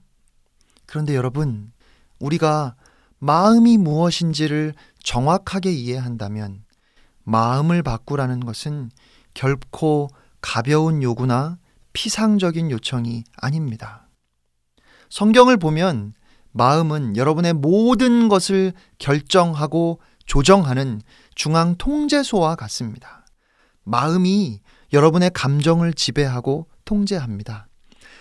그런데 0.86 1.14
여러분, 1.14 1.72
우리가 2.18 2.76
마음이 3.18 3.76
무엇인지를 3.78 4.74
정확하게 5.02 5.72
이해한다면 5.72 6.64
마음을 7.24 7.82
바꾸라는 7.82 8.40
것은 8.40 8.90
결코 9.34 10.08
가벼운 10.40 11.02
요구나 11.02 11.58
피상적인 11.92 12.70
요청이 12.70 13.24
아닙니다. 13.36 14.08
성경을 15.10 15.56
보면 15.56 16.14
마음은 16.52 17.16
여러분의 17.16 17.52
모든 17.52 18.28
것을 18.28 18.72
결정하고 18.98 20.00
조정하는 20.24 21.02
중앙 21.34 21.76
통제소와 21.76 22.56
같습니다. 22.56 23.26
마음이 23.84 24.60
여러분의 24.96 25.30
감정을 25.34 25.92
지배하고 25.92 26.68
통제합니다. 26.86 27.68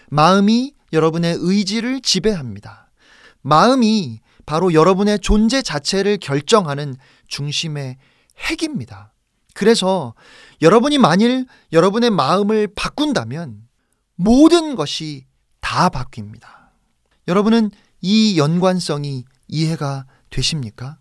마음이 0.09 0.73
여러분의 0.91 1.37
의지를 1.39 2.01
지배합니다. 2.01 2.91
마음이 3.41 4.19
바로 4.45 4.73
여러분의 4.73 5.19
존재 5.19 5.61
자체를 5.61 6.17
결정하는 6.17 6.95
중심의 7.29 7.95
핵입니다. 8.37 9.13
그래서 9.53 10.15
여러분이 10.61 10.97
만일 10.97 11.45
여러분의 11.71 12.09
마음을 12.09 12.67
바꾼다면 12.75 13.67
모든 14.15 14.75
것이 14.75 15.25
다 15.61 15.87
바뀝니다. 15.87 16.43
여러분은 17.29 17.71
이 18.01 18.37
연관성이 18.37 19.23
이해가 19.47 20.05
되십니까? 20.29 20.97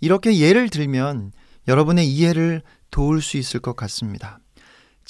이렇게 0.00 0.38
예를 0.38 0.70
들면 0.70 1.32
여러분의 1.68 2.10
이해를 2.10 2.62
도울 2.90 3.20
수 3.20 3.36
있을 3.36 3.60
것 3.60 3.76
같습니다. 3.76 4.39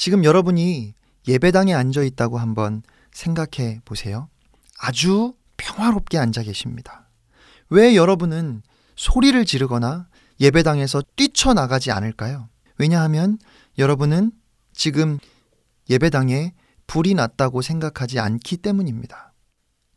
지금 0.01 0.24
여러분이 0.24 0.94
예배당에 1.28 1.74
앉아 1.74 2.01
있다고 2.05 2.38
한번 2.38 2.82
생각해 3.12 3.82
보세요. 3.84 4.30
아주 4.78 5.34
평화롭게 5.59 6.16
앉아 6.16 6.42
계십니다. 6.42 7.11
왜 7.68 7.94
여러분은 7.94 8.62
소리를 8.96 9.44
지르거나 9.44 10.09
예배당에서 10.40 11.03
뛰쳐나가지 11.16 11.90
않을까요? 11.90 12.48
왜냐하면 12.78 13.36
여러분은 13.76 14.32
지금 14.72 15.18
예배당에 15.90 16.55
불이 16.86 17.12
났다고 17.12 17.61
생각하지 17.61 18.20
않기 18.20 18.57
때문입니다. 18.57 19.34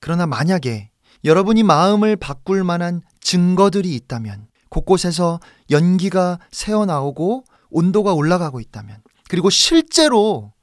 그러나 0.01 0.27
만약에 0.27 0.89
여러분이 1.23 1.63
마음을 1.63 2.17
바꿀 2.17 2.65
만한 2.65 3.01
증거들이 3.21 3.95
있다면, 3.95 4.47
곳곳에서 4.67 5.39
연기가 5.71 6.39
새어나오고 6.51 7.45
온도가 7.69 8.11
올라가고 8.11 8.59
있다면, 8.59 9.02
그리고 9.29 9.49
실제로 9.49 10.53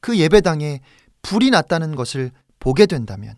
그 0.00 0.18
예배당에 0.18 0.80
불이 1.22 1.50
났다는 1.50 1.94
것을 1.96 2.30
보게 2.58 2.86
된다면, 2.86 3.34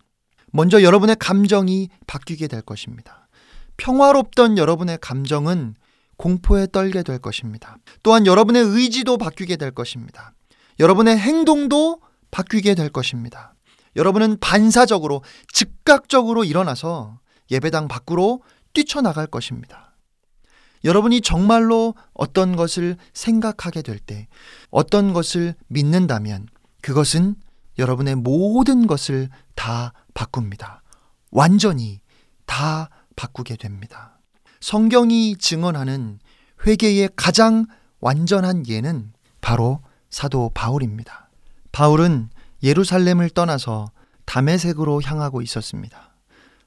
먼저 0.52 0.82
여러분의 0.82 1.16
감정이 1.18 1.88
바뀌게 2.06 2.48
될 2.48 2.62
것입니다. 2.62 3.28
평화롭던 3.76 4.58
여러분의 4.58 4.98
감정은 5.00 5.74
공포에 6.16 6.66
떨게 6.72 7.02
될 7.02 7.18
것입니다. 7.18 7.76
또한 8.02 8.26
여러분의 8.26 8.62
의지도 8.62 9.18
바뀌게 9.18 9.56
될 9.56 9.70
것입니다. 9.70 10.32
여러분의 10.80 11.18
행동도 11.18 12.00
바뀌게 12.30 12.74
될 12.74 12.88
것입니다. 12.88 13.54
여러분은 13.96 14.38
반사적으로 14.40 15.22
즉각적으로 15.52 16.44
일어나서 16.44 17.18
예배당 17.50 17.88
밖으로 17.88 18.42
뛰쳐나갈 18.72 19.26
것입니다. 19.26 19.85
여러분이 20.86 21.20
정말로 21.20 21.94
어떤 22.14 22.54
것을 22.54 22.96
생각하게 23.12 23.82
될 23.82 23.98
때, 23.98 24.28
어떤 24.70 25.12
것을 25.12 25.54
믿는다면 25.66 26.46
그것은 26.80 27.34
여러분의 27.76 28.14
모든 28.14 28.86
것을 28.86 29.28
다 29.56 29.92
바꿉니다. 30.14 30.82
완전히 31.32 32.00
다 32.46 32.88
바꾸게 33.16 33.56
됩니다. 33.56 34.18
성경이 34.60 35.36
증언하는 35.36 36.20
회개의 36.66 37.10
가장 37.16 37.66
완전한 38.00 38.66
예는 38.66 39.12
바로 39.40 39.82
사도 40.08 40.50
바울입니다. 40.54 41.28
바울은 41.72 42.30
예루살렘을 42.62 43.28
떠나서 43.30 43.90
담에색으로 44.24 45.02
향하고 45.02 45.42
있었습니다. 45.42 46.14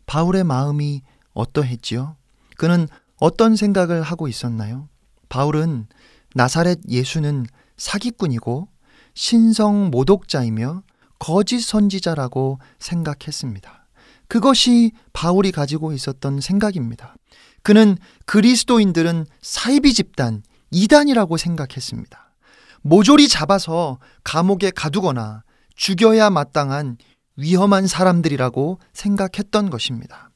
바울의 0.06 0.44
마음이 0.44 1.04
어떠했지요? 1.34 2.18
그는 2.58 2.88
어떤 3.20 3.56
생각을 3.56 4.02
하고 4.02 4.28
있었나요? 4.28 4.90
바울은 5.30 5.88
나사렛 6.36 6.80
예수는 6.88 7.46
사기꾼이고 7.78 8.68
신성 9.14 9.90
모독자이며 9.90 10.84
거짓 11.20 11.60
선지자라고 11.60 12.60
생각했습니다. 12.80 13.88
그것이 14.28 14.92
바울이 15.12 15.52
가지고 15.52 15.92
있었던 15.92 16.40
생각입니다. 16.40 17.16
그는 17.64 17.98
그리스도인들은 18.26 19.26
사이비 19.42 19.94
집단, 19.94 20.44
이단이라고 20.72 21.36
생각했습니다. 21.38 22.34
모조리 22.82 23.28
잡아서 23.28 24.00
감옥에 24.24 24.72
가두거나 24.72 25.44
죽여야 25.76 26.30
마땅한 26.30 26.98
위험한 27.36 27.88
사람들이라고 27.88 28.80
생각했던 28.94 29.70
것입니다. 29.70 30.29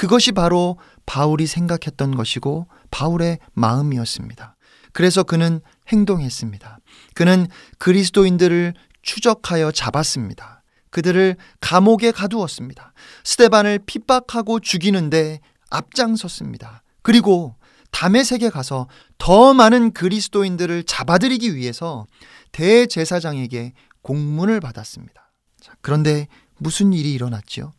그것이 0.00 0.32
바로 0.32 0.78
바울이 1.04 1.46
생각했던 1.46 2.16
것이고 2.16 2.66
바울의 2.90 3.38
마음이었습니다. 3.52 4.56
그래서 4.94 5.22
그는 5.22 5.60
행동했습니다. 5.88 6.78
그는 7.14 7.46
그리스도인들을 7.76 8.72
추적하여 9.02 9.70
잡았습니다. 9.72 10.62
그들을 10.88 11.36
감옥에 11.60 12.12
가두었습니다. 12.12 12.94
스테반을 13.24 13.80
핍박하고 13.84 14.60
죽이는데 14.60 15.40
앞장섰습니다. 15.68 16.82
그리고 17.02 17.56
담의색에 17.90 18.48
가서 18.48 18.88
더 19.18 19.52
많은 19.52 19.92
그리스도인들을 19.92 20.84
잡아들이기 20.84 21.54
위해서 21.54 22.06
대제사장에게 22.52 23.74
공문을 24.00 24.60
받았습니다. 24.60 25.30
자, 25.60 25.74
그런데 25.82 26.26
무슨 26.56 26.94
일이 26.94 27.12
일어났지요? 27.12 27.72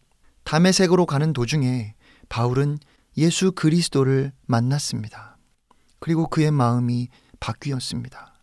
담의색으로 0.44 1.08
가는 1.08 1.34
도중에 1.34 1.96
바울은 2.32 2.80
예수 3.18 3.52
그리스도를 3.52 4.32
만났습니다. 4.46 5.38
그리고 6.00 6.30
그의 6.30 6.50
마음이 6.50 7.10
바뀌었습니다. 7.42 8.34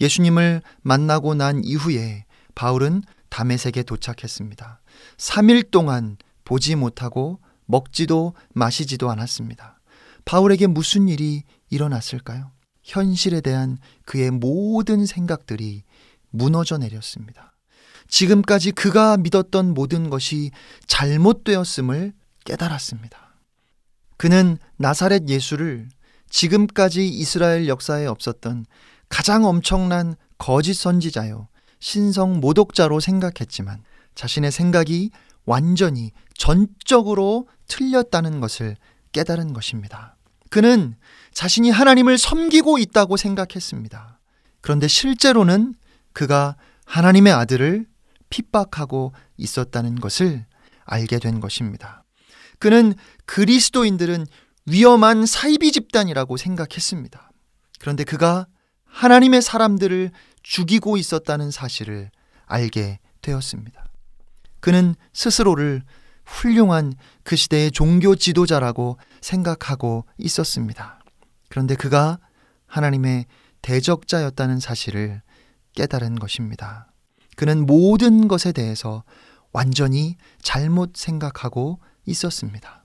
예수님을 0.00 0.62
만나고 0.80 1.34
난 1.34 1.62
이후에 1.62 2.24
바울은 2.54 3.02
담에색에 3.28 3.82
도착했습니다. 3.82 4.80
3일 5.18 5.70
동안 5.70 6.16
보지 6.46 6.76
못하고 6.76 7.38
먹지도 7.66 8.32
마시지도 8.54 9.10
않았습니다. 9.10 9.80
바울에게 10.24 10.66
무슨 10.66 11.06
일이 11.06 11.42
일어났을까요? 11.68 12.52
현실에 12.84 13.42
대한 13.42 13.76
그의 14.06 14.30
모든 14.30 15.04
생각들이 15.04 15.82
무너져 16.30 16.78
내렸습니다. 16.78 17.52
지금까지 18.08 18.72
그가 18.72 19.18
믿었던 19.18 19.74
모든 19.74 20.08
것이 20.08 20.52
잘못되었음을 20.86 22.14
깨달았습니다. 22.46 23.25
그는 24.16 24.58
나사렛 24.76 25.28
예수를 25.28 25.88
지금까지 26.30 27.08
이스라엘 27.08 27.68
역사에 27.68 28.06
없었던 28.06 28.66
가장 29.08 29.44
엄청난 29.44 30.16
거짓 30.38 30.74
선지자요, 30.74 31.48
신성 31.78 32.40
모독자로 32.40 33.00
생각했지만 33.00 33.82
자신의 34.14 34.50
생각이 34.50 35.10
완전히 35.44 36.10
전적으로 36.36 37.48
틀렸다는 37.68 38.40
것을 38.40 38.76
깨달은 39.12 39.52
것입니다. 39.52 40.16
그는 40.50 40.96
자신이 41.32 41.70
하나님을 41.70 42.18
섬기고 42.18 42.78
있다고 42.78 43.16
생각했습니다. 43.16 44.18
그런데 44.60 44.88
실제로는 44.88 45.74
그가 46.12 46.56
하나님의 46.86 47.32
아들을 47.32 47.86
핍박하고 48.30 49.12
있었다는 49.36 49.96
것을 49.96 50.46
알게 50.84 51.18
된 51.18 51.40
것입니다. 51.40 52.04
그는 52.58 52.94
그리스도인들은 53.26 54.26
위험한 54.66 55.26
사이비 55.26 55.72
집단이라고 55.72 56.36
생각했습니다. 56.36 57.30
그런데 57.78 58.04
그가 58.04 58.46
하나님의 58.84 59.42
사람들을 59.42 60.10
죽이고 60.42 60.96
있었다는 60.96 61.50
사실을 61.50 62.10
알게 62.46 62.98
되었습니다. 63.22 63.84
그는 64.60 64.94
스스로를 65.12 65.82
훌륭한 66.24 66.94
그 67.22 67.36
시대의 67.36 67.70
종교 67.70 68.16
지도자라고 68.16 68.98
생각하고 69.20 70.06
있었습니다. 70.18 71.00
그런데 71.48 71.74
그가 71.76 72.18
하나님의 72.66 73.26
대적자였다는 73.62 74.60
사실을 74.60 75.22
깨달은 75.74 76.16
것입니다. 76.16 76.90
그는 77.36 77.66
모든 77.66 78.28
것에 78.28 78.52
대해서 78.52 79.04
완전히 79.52 80.16
잘못 80.42 80.96
생각하고 80.96 81.80
있었습니다. 82.06 82.75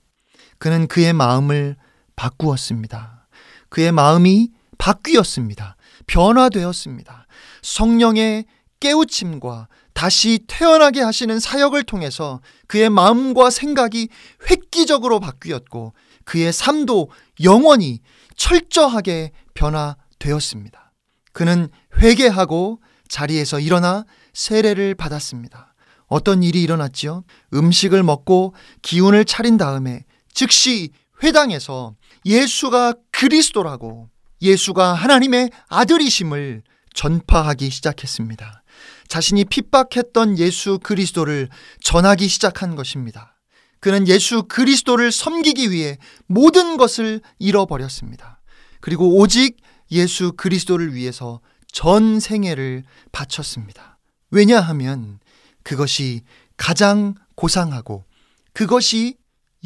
그는 0.62 0.86
그의 0.86 1.12
마음을 1.12 1.74
바꾸었습니다. 2.14 3.26
그의 3.68 3.90
마음이 3.90 4.50
바뀌었습니다. 4.78 5.74
변화되었습니다. 6.06 7.26
성령의 7.62 8.44
깨우침과 8.78 9.66
다시 9.92 10.38
태어나게 10.46 11.00
하시는 11.00 11.40
사역을 11.40 11.82
통해서 11.82 12.40
그의 12.68 12.90
마음과 12.90 13.50
생각이 13.50 14.08
획기적으로 14.48 15.18
바뀌었고 15.18 15.94
그의 16.24 16.52
삶도 16.52 17.10
영원히 17.42 17.98
철저하게 18.36 19.32
변화되었습니다. 19.54 20.92
그는 21.32 21.70
회개하고 21.96 22.78
자리에서 23.08 23.58
일어나 23.58 24.04
세례를 24.32 24.94
받았습니다. 24.94 25.74
어떤 26.06 26.44
일이 26.44 26.62
일어났지요? 26.62 27.24
음식을 27.52 28.04
먹고 28.04 28.54
기운을 28.82 29.24
차린 29.24 29.56
다음에 29.56 30.04
즉시 30.32 30.90
회당에서 31.22 31.94
예수가 32.24 32.94
그리스도라고 33.10 34.08
예수가 34.40 34.94
하나님의 34.94 35.50
아들이심을 35.68 36.62
전파하기 36.94 37.70
시작했습니다. 37.70 38.62
자신이 39.08 39.44
핍박했던 39.44 40.38
예수 40.38 40.78
그리스도를 40.82 41.48
전하기 41.80 42.28
시작한 42.28 42.74
것입니다. 42.74 43.36
그는 43.80 44.06
예수 44.08 44.44
그리스도를 44.44 45.10
섬기기 45.10 45.70
위해 45.70 45.98
모든 46.26 46.76
것을 46.76 47.20
잃어버렸습니다. 47.38 48.40
그리고 48.80 49.16
오직 49.16 49.56
예수 49.90 50.32
그리스도를 50.32 50.94
위해서 50.94 51.40
전 51.70 52.20
생애를 52.20 52.84
바쳤습니다. 53.10 53.98
왜냐하면 54.30 55.18
그것이 55.62 56.22
가장 56.56 57.14
고상하고 57.34 58.04
그것이 58.52 59.16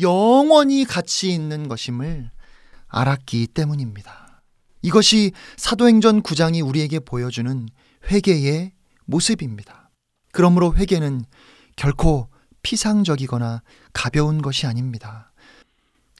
영원히 0.01 0.84
가치 0.84 1.32
있는 1.32 1.68
것임을 1.68 2.30
알았기 2.88 3.49
때문입니다. 3.49 4.42
이것이 4.82 5.32
사도행전 5.57 6.22
9장이 6.22 6.66
우리에게 6.66 7.01
보여주는 7.01 7.68
회개의 8.11 8.72
모습입니다. 9.05 9.90
그러므로 10.32 10.74
회개는 10.74 11.24
결코 11.76 12.28
피상적이거나 12.62 13.62
가벼운 13.92 14.42
것이 14.42 14.66
아닙니다. 14.66 15.32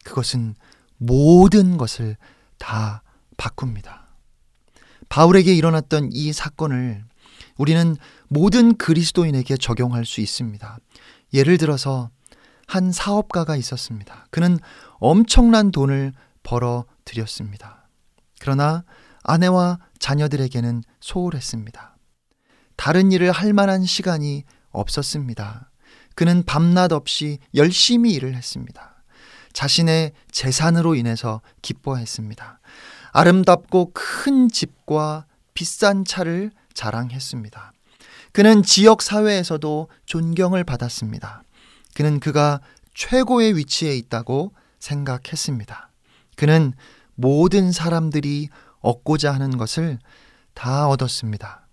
그것은 0.04 0.54
모든 0.96 1.76
것을 1.76 2.16
다 2.58 3.02
바꿉니다. 3.36 4.06
바울에게 5.08 5.54
일어났던 5.54 6.10
이 6.12 6.32
사건을 6.32 7.04
우리는 7.56 7.96
모든 8.28 8.76
그리스도인에게 8.76 9.56
적용할 9.56 10.04
수 10.04 10.20
있습니다. 10.20 10.78
예를 11.34 11.58
들어서 11.58 12.10
한 12.66 12.92
사업가가 12.92 13.56
있었습니다. 13.56 14.26
그는 14.30 14.58
엄청난 14.98 15.70
돈을 15.70 16.12
벌어 16.42 16.84
들였습니다. 17.04 17.88
그러나 18.40 18.84
아내와 19.22 19.78
자녀들에게는 19.98 20.82
소홀했습니다. 21.00 21.96
다른 22.76 23.12
일을 23.12 23.32
할 23.32 23.52
만한 23.52 23.84
시간이 23.84 24.44
없었습니다. 24.70 25.70
그는 26.14 26.42
밤낮 26.44 26.92
없이 26.92 27.38
열심히 27.54 28.12
일을 28.12 28.34
했습니다. 28.34 29.02
자신의 29.52 30.12
재산으로 30.30 30.94
인해서 30.94 31.40
기뻐했습니다. 31.62 32.60
아름답고 33.12 33.92
큰 33.94 34.48
집과 34.50 35.24
비싼 35.54 36.04
차를 36.04 36.50
자랑했습니다. 36.74 37.72
그는 38.32 38.62
지역 38.62 39.00
사회에서도 39.00 39.88
존경을 40.04 40.64
받았습니다. 40.64 41.42
그는 41.97 42.20
그가 42.20 42.61
최고의 42.92 43.57
위치에 43.57 43.97
있다고 43.97 44.53
생각했습니다. 44.80 45.90
그는 46.36 46.74
모든 47.14 47.72
사람들이 47.72 48.51
얻고자 48.80 49.32
하는 49.32 49.57
것을 49.57 49.99
다 50.53 50.88
얻었습니다. 50.88 51.66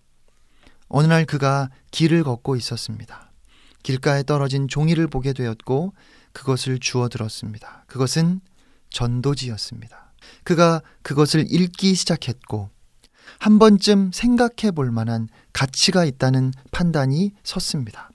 어느 0.87 1.07
날 1.07 1.25
그가 1.25 1.69
길을 1.91 2.23
걷고 2.23 2.55
있었습니다. 2.55 3.33
길가에 3.83 4.23
떨어진 4.23 4.69
종이를 4.69 5.07
보게 5.07 5.33
되었고 5.33 5.93
그것을 6.31 6.79
주워 6.79 7.09
들었습니다. 7.09 7.83
그것은 7.87 8.39
전도지였습니다. 8.91 10.13
그가 10.45 10.81
그것을 11.01 11.47
읽기 11.49 11.95
시작했고 11.95 12.69
한 13.39 13.59
번쯤 13.59 14.11
생각해 14.13 14.71
볼 14.73 14.89
만한 14.89 15.27
가치가 15.51 16.05
있다는 16.05 16.53
판단이 16.71 17.33
섰습니다. 17.43 18.12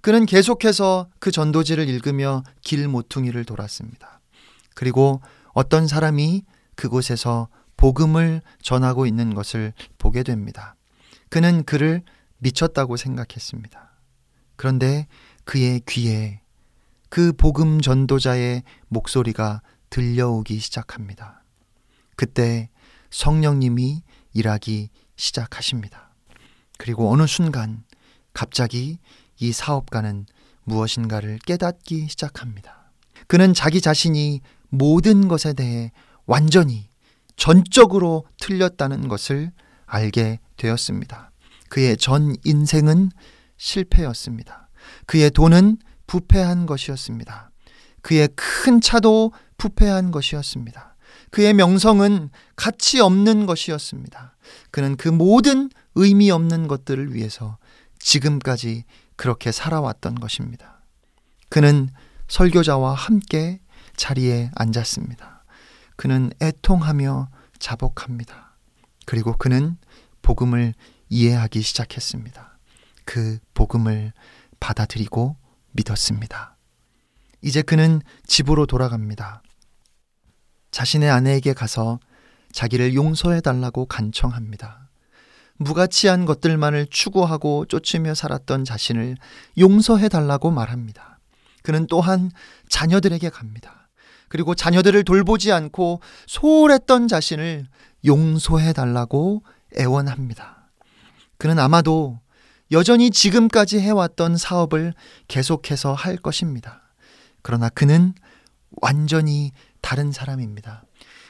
그는 0.00 0.26
계속해서 0.26 1.08
그 1.18 1.30
전도지를 1.30 1.88
읽으며 1.88 2.42
길 2.62 2.88
모퉁이를 2.88 3.44
돌았습니다. 3.44 4.20
그리고 4.74 5.20
어떤 5.52 5.86
사람이 5.86 6.44
그곳에서 6.76 7.48
복음을 7.76 8.42
전하고 8.62 9.06
있는 9.06 9.34
것을 9.34 9.72
보게 9.98 10.22
됩니다. 10.22 10.76
그는 11.28 11.64
그를 11.64 12.02
미쳤다고 12.38 12.96
생각했습니다. 12.96 13.90
그런데 14.56 15.06
그의 15.44 15.80
귀에 15.88 16.40
그 17.08 17.32
복음 17.32 17.80
전도자의 17.80 18.62
목소리가 18.88 19.62
들려오기 19.90 20.58
시작합니다. 20.58 21.42
그때 22.16 22.68
성령님이 23.10 24.02
일하기 24.34 24.90
시작하십니다. 25.16 26.14
그리고 26.76 27.10
어느 27.10 27.26
순간 27.26 27.84
갑자기 28.32 28.98
이 29.40 29.52
사업가는 29.52 30.26
무엇인가를 30.64 31.38
깨닫기 31.44 32.08
시작합니다. 32.08 32.92
그는 33.26 33.54
자기 33.54 33.80
자신이 33.80 34.40
모든 34.68 35.28
것에 35.28 35.52
대해 35.52 35.92
완전히 36.26 36.88
전적으로 37.36 38.24
틀렸다는 38.40 39.08
것을 39.08 39.52
알게 39.86 40.40
되었습니다. 40.56 41.30
그의 41.68 41.96
전 41.96 42.34
인생은 42.44 43.10
실패였습니다. 43.56 44.68
그의 45.06 45.30
돈은 45.30 45.78
부패한 46.06 46.66
것이었습니다. 46.66 47.50
그의 48.02 48.28
큰 48.34 48.80
차도 48.80 49.32
부패한 49.56 50.10
것이었습니다. 50.10 50.96
그의 51.30 51.52
명성은 51.54 52.30
가치 52.56 53.00
없는 53.00 53.46
것이었습니다. 53.46 54.36
그는 54.70 54.96
그 54.96 55.08
모든 55.08 55.70
의미 55.94 56.30
없는 56.30 56.68
것들을 56.68 57.14
위해서 57.14 57.58
지금까지 57.98 58.84
그렇게 59.18 59.52
살아왔던 59.52 60.14
것입니다. 60.14 60.80
그는 61.50 61.90
설교자와 62.28 62.94
함께 62.94 63.60
자리에 63.96 64.50
앉았습니다. 64.54 65.44
그는 65.96 66.30
애통하며 66.40 67.28
자복합니다. 67.58 68.56
그리고 69.04 69.32
그는 69.36 69.76
복음을 70.22 70.72
이해하기 71.08 71.60
시작했습니다. 71.60 72.58
그 73.04 73.38
복음을 73.54 74.12
받아들이고 74.60 75.36
믿었습니다. 75.72 76.56
이제 77.42 77.60
그는 77.62 78.00
집으로 78.26 78.66
돌아갑니다. 78.66 79.42
자신의 80.70 81.10
아내에게 81.10 81.54
가서 81.54 81.98
자기를 82.52 82.94
용서해 82.94 83.40
달라고 83.40 83.86
간청합니다. 83.86 84.87
무가치한 85.58 86.24
것들만을 86.24 86.86
추구하고 86.90 87.66
쫓으며 87.66 88.14
살았던 88.14 88.64
자신을 88.64 89.16
용서해 89.58 90.08
달라고 90.08 90.50
말합니다. 90.50 91.18
그는 91.62 91.86
또한 91.86 92.30
자녀들에게 92.68 93.28
갑니다. 93.30 93.88
그리고 94.28 94.54
자녀들을 94.54 95.04
돌보지 95.04 95.52
않고 95.52 96.00
소홀했던 96.26 97.08
자신을 97.08 97.66
용서해 98.04 98.72
달라고 98.72 99.42
애원합니다. 99.76 100.68
그는 101.38 101.58
아마도 101.58 102.20
여전히 102.70 103.10
지금까지 103.10 103.80
해왔던 103.80 104.36
사업을 104.36 104.92
계속해서 105.26 105.94
할 105.94 106.16
것입니다. 106.16 106.82
그러나 107.42 107.68
그는 107.70 108.14
완전히 108.82 109.52
다른 109.80 110.12
사람입니다. 110.12 110.84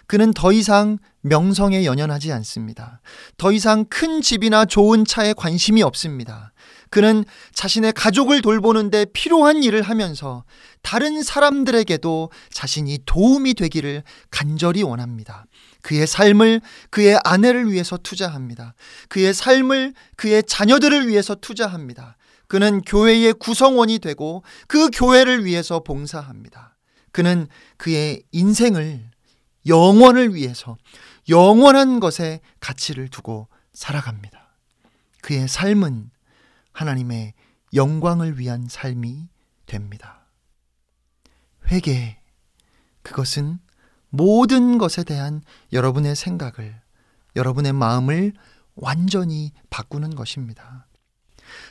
그는 0.06 0.32
더 0.32 0.52
이상 0.52 0.98
명성에 1.28 1.84
연연하지 1.84 2.32
않습니다. 2.32 3.00
더 3.36 3.52
이상 3.52 3.84
큰 3.84 4.20
집이나 4.20 4.64
좋은 4.64 5.04
차에 5.04 5.32
관심이 5.34 5.82
없습니다. 5.82 6.52
그는 6.90 7.24
자신의 7.52 7.92
가족을 7.92 8.40
돌보는데 8.40 9.06
필요한 9.12 9.62
일을 9.62 9.82
하면서 9.82 10.44
다른 10.82 11.22
사람들에게도 11.22 12.30
자신이 12.50 13.00
도움이 13.04 13.54
되기를 13.54 14.02
간절히 14.30 14.82
원합니다. 14.82 15.44
그의 15.82 16.06
삶을 16.06 16.60
그의 16.90 17.18
아내를 17.24 17.70
위해서 17.70 17.96
투자합니다. 17.96 18.74
그의 19.08 19.34
삶을 19.34 19.94
그의 20.16 20.42
자녀들을 20.46 21.08
위해서 21.08 21.34
투자합니다. 21.34 22.16
그는 22.46 22.80
교회의 22.80 23.34
구성원이 23.34 23.98
되고 23.98 24.42
그 24.66 24.88
교회를 24.90 25.44
위해서 25.44 25.80
봉사합니다. 25.80 26.76
그는 27.12 27.46
그의 27.76 28.22
인생을 28.32 29.10
영원을 29.66 30.34
위해서 30.34 30.76
영원한 31.28 32.00
것에 32.00 32.40
가치를 32.60 33.08
두고 33.08 33.48
살아갑니다. 33.72 34.56
그의 35.22 35.48
삶은 35.48 36.10
하나님의 36.72 37.34
영광을 37.74 38.38
위한 38.38 38.66
삶이 38.68 39.28
됩니다. 39.66 40.26
회개, 41.70 42.18
그것은 43.02 43.58
모든 44.10 44.78
것에 44.78 45.04
대한 45.04 45.42
여러분의 45.72 46.16
생각을, 46.16 46.80
여러분의 47.36 47.72
마음을 47.72 48.32
완전히 48.74 49.52
바꾸는 49.70 50.14
것입니다. 50.14 50.86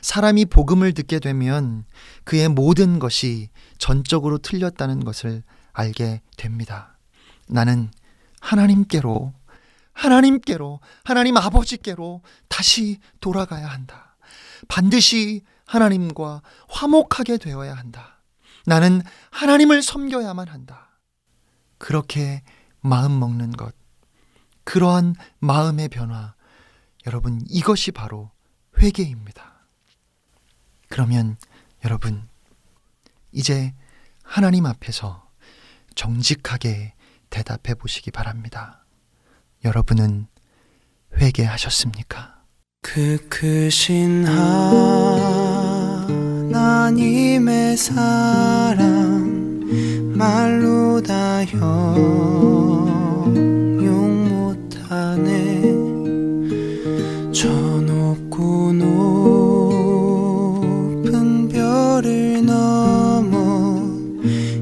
사람이 0.02 0.46
복음을 0.46 0.92
듣게 0.92 1.18
되면 1.18 1.84
그의 2.24 2.48
모든 2.48 2.98
것이 2.98 3.48
전적으로 3.78 4.38
틀렸다는 4.38 5.04
것을 5.04 5.42
알게 5.72 6.22
됩니다. 6.36 6.98
나는 7.48 7.90
하나님께로, 8.40 9.34
하나님께로, 9.98 10.80
하나님 11.04 11.36
아버지께로 11.36 12.22
다시 12.48 12.98
돌아가야 13.20 13.66
한다. 13.66 14.16
반드시 14.68 15.42
하나님과 15.66 16.42
화목하게 16.68 17.38
되어야 17.38 17.74
한다. 17.74 18.22
나는 18.64 19.02
하나님을 19.30 19.82
섬겨야만 19.82 20.48
한다. 20.48 21.00
그렇게 21.78 22.42
마음 22.80 23.18
먹는 23.18 23.52
것, 23.52 23.74
그러한 24.64 25.14
마음의 25.40 25.88
변화, 25.88 26.34
여러분, 27.06 27.40
이것이 27.48 27.90
바로 27.90 28.30
회개입니다. 28.80 29.66
그러면 30.88 31.36
여러분, 31.84 32.28
이제 33.32 33.74
하나님 34.22 34.66
앞에서 34.66 35.28
정직하게 35.94 36.94
대답해 37.30 37.74
보시기 37.74 38.10
바랍니다. 38.10 38.84
여러분은 39.64 40.26
회개하셨습니까? 41.16 42.38
그 42.80 43.18
크신 43.28 44.24
하나님의 46.48 47.76
사랑 47.76 49.58
말로 50.16 51.02
다 51.02 51.44
형용 51.44 51.74
못하네 54.28 55.62
저 57.32 57.48
높고 57.48 58.72
높은 60.62 61.48
별을 61.48 62.46
넘어 62.46 63.82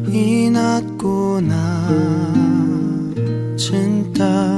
이 0.09 0.51
낮고 0.51 1.43
낮은 3.57 4.13
땅 4.15 4.56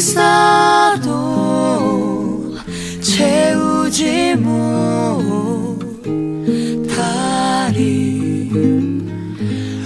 쌓도 0.00 1.04
채우지 3.00 4.36
못하리. 4.36 4.64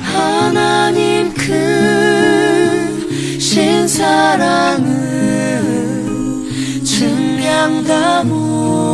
하나님 0.02 1.32
크신 3.34 3.86
사랑을 3.86 4.88
증량다 6.84 8.24
못 8.24 8.87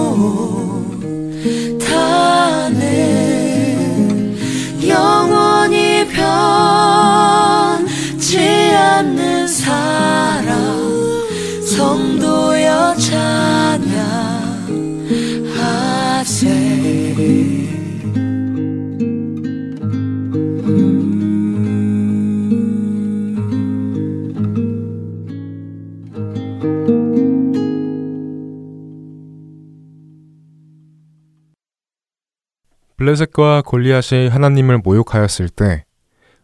블레셋과 33.05 33.63
골리앗이 33.67 34.29
하나님을 34.29 34.79
모욕하였을 34.79 35.51
때 35.51 35.85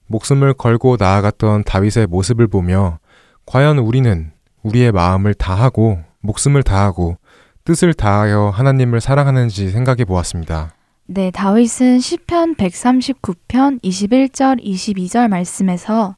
목숨을 0.07 0.53
걸고 0.53 0.97
나아갔던 0.99 1.65
다윗의 1.65 2.07
모습을 2.09 2.49
보며 2.49 2.99
과연 3.47 3.79
우리는 3.79 4.33
우리의 4.63 4.93
마음을 4.93 5.33
다하고 5.33 6.01
목숨을 6.21 6.63
다하고 6.63 7.17
뜻을 7.65 7.95
다하여 7.95 8.51
하나님을 8.51 9.01
사랑하는지 9.01 9.71
생각해 9.71 10.05
보았습니다. 10.05 10.75
네, 11.07 11.31
다윗은 11.31 11.99
시편 11.99 12.57
139편 12.57 13.83
21절 13.83 14.63
22절 14.63 15.29
말씀에서 15.29 16.17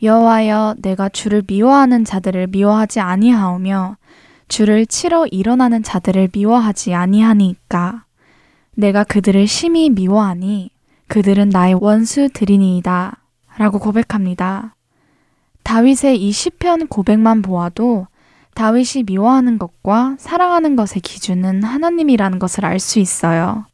여호와여 0.00 0.76
내가 0.78 1.08
주를 1.08 1.42
미워하는 1.46 2.04
자들을 2.04 2.48
미워하지 2.48 3.00
아니하오며 3.00 3.96
주를 4.48 4.86
치러 4.86 5.26
일어나는 5.26 5.82
자들을 5.82 6.28
미워하지 6.32 6.94
아니하니까 6.94 8.05
내가 8.76 9.04
그들을 9.04 9.46
심히 9.46 9.90
미워하니 9.90 10.70
그들은 11.08 11.48
나의 11.48 11.74
원수들이니이다 11.74 13.16
라고 13.58 13.78
고백합니다. 13.78 14.74
다윗의 15.62 16.22
이 16.22 16.30
시편 16.30 16.88
고백만 16.88 17.42
보아도 17.42 18.06
다윗이 18.54 19.04
미워하는 19.06 19.58
것과 19.58 20.16
사랑하는 20.18 20.76
것의 20.76 21.00
기준은 21.02 21.62
하나님이라는 21.62 22.38
것을 22.38 22.64
알 22.64 22.78
수 22.78 22.98
있어요. 22.98 23.64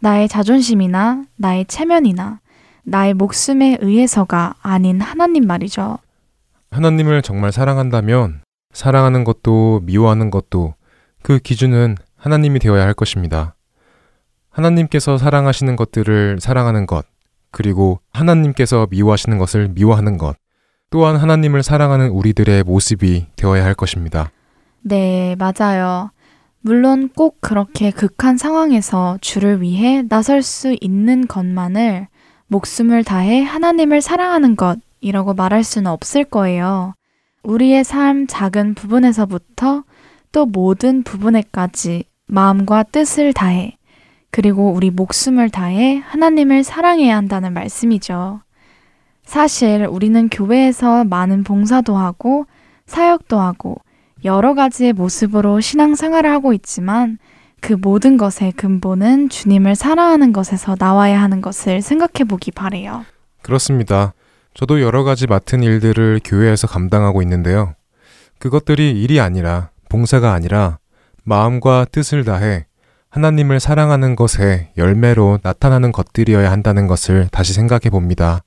나의 0.00 0.28
자존심이나 0.28 1.24
나의 1.36 1.66
체면이나 1.66 2.40
나의 2.84 3.14
목숨에 3.14 3.78
의해서가 3.80 4.54
아닌 4.60 5.00
하나님 5.00 5.46
말이죠. 5.46 5.98
하나님을 6.70 7.22
정말 7.22 7.52
사랑한다면 7.52 8.40
사랑하는 8.72 9.24
것도 9.24 9.80
미워하는 9.84 10.30
것도 10.30 10.74
그 11.22 11.38
기준은 11.38 11.96
하나님이 12.16 12.58
되어야 12.58 12.82
할 12.82 12.94
것입니다. 12.94 13.54
하나님께서 14.52 15.18
사랑하시는 15.18 15.76
것들을 15.76 16.38
사랑하는 16.40 16.86
것, 16.86 17.04
그리고 17.50 18.00
하나님께서 18.12 18.86
미워하시는 18.90 19.38
것을 19.38 19.68
미워하는 19.68 20.18
것, 20.18 20.36
또한 20.90 21.16
하나님을 21.16 21.62
사랑하는 21.62 22.10
우리들의 22.10 22.64
모습이 22.64 23.26
되어야 23.36 23.64
할 23.64 23.74
것입니다. 23.74 24.30
네, 24.82 25.36
맞아요. 25.38 26.10
물론 26.60 27.08
꼭 27.08 27.38
그렇게 27.40 27.90
극한 27.90 28.36
상황에서 28.36 29.18
주를 29.20 29.62
위해 29.62 30.02
나설 30.08 30.42
수 30.42 30.76
있는 30.80 31.26
것만을 31.26 32.06
목숨을 32.46 33.04
다해 33.04 33.42
하나님을 33.42 34.00
사랑하는 34.00 34.56
것이라고 34.56 35.34
말할 35.34 35.64
수는 35.64 35.90
없을 35.90 36.24
거예요. 36.24 36.94
우리의 37.42 37.82
삶 37.82 38.26
작은 38.26 38.74
부분에서부터 38.74 39.84
또 40.30 40.46
모든 40.46 41.02
부분에까지 41.02 42.04
마음과 42.26 42.84
뜻을 42.84 43.32
다해 43.32 43.76
그리고 44.32 44.72
우리 44.72 44.90
목숨을 44.90 45.50
다해 45.50 45.98
하나님을 45.98 46.64
사랑해야 46.64 47.16
한다는 47.16 47.52
말씀이죠. 47.52 48.40
사실 49.24 49.86
우리는 49.88 50.28
교회에서 50.30 51.04
많은 51.04 51.44
봉사도 51.44 51.96
하고 51.96 52.46
사역도 52.86 53.38
하고 53.38 53.76
여러 54.24 54.54
가지의 54.54 54.94
모습으로 54.94 55.60
신앙생활을 55.60 56.30
하고 56.30 56.54
있지만 56.54 57.18
그 57.60 57.74
모든 57.74 58.16
것의 58.16 58.52
근본은 58.56 59.28
주님을 59.28 59.76
사랑하는 59.76 60.32
것에서 60.32 60.76
나와야 60.78 61.20
하는 61.20 61.42
것을 61.42 61.82
생각해 61.82 62.26
보기 62.26 62.52
바래요. 62.52 63.04
그렇습니다. 63.42 64.14
저도 64.54 64.80
여러 64.80 65.04
가지 65.04 65.26
맡은 65.26 65.62
일들을 65.62 66.20
교회에서 66.24 66.66
감당하고 66.66 67.20
있는데요. 67.22 67.74
그것들이 68.38 69.02
일이 69.02 69.20
아니라 69.20 69.68
봉사가 69.90 70.32
아니라 70.32 70.78
마음과 71.24 71.86
뜻을 71.92 72.24
다해 72.24 72.66
하나님을 73.12 73.60
사랑하는 73.60 74.16
것의 74.16 74.70
열매로 74.78 75.40
나타나는 75.42 75.92
것들이어야 75.92 76.50
한다는 76.50 76.86
것을 76.86 77.28
다시 77.30 77.52
생각해 77.52 77.90
봅니다. 77.90 78.42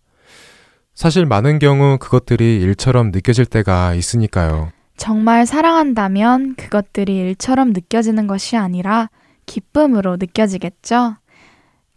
사실 0.95 1.27
많은 1.27 1.59
경우 1.59 1.99
그것들이 1.99 2.59
일처럼 2.61 3.11
느껴질 3.11 3.45
때가 3.45 3.93
있으니까요. 3.93 4.71
정말 4.97 5.45
사랑한다면 5.45 6.55
그것들이 6.55 7.15
일처럼 7.15 7.73
느껴지는 7.73 8.25
것이 8.25 8.57
아니라 8.57 9.11
기쁨으로 9.45 10.17
느껴지겠죠? 10.17 11.17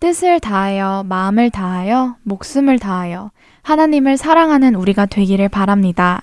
뜻을 0.01 0.39
다하여, 0.39 1.05
마음을 1.09 1.49
다하여, 1.49 2.17
목숨을 2.23 2.79
다하여 2.79 3.31
하나님을 3.63 4.19
사랑하는 4.19 4.75
우리가 4.75 5.07
되기를 5.07 5.49
바랍니다. 5.49 6.23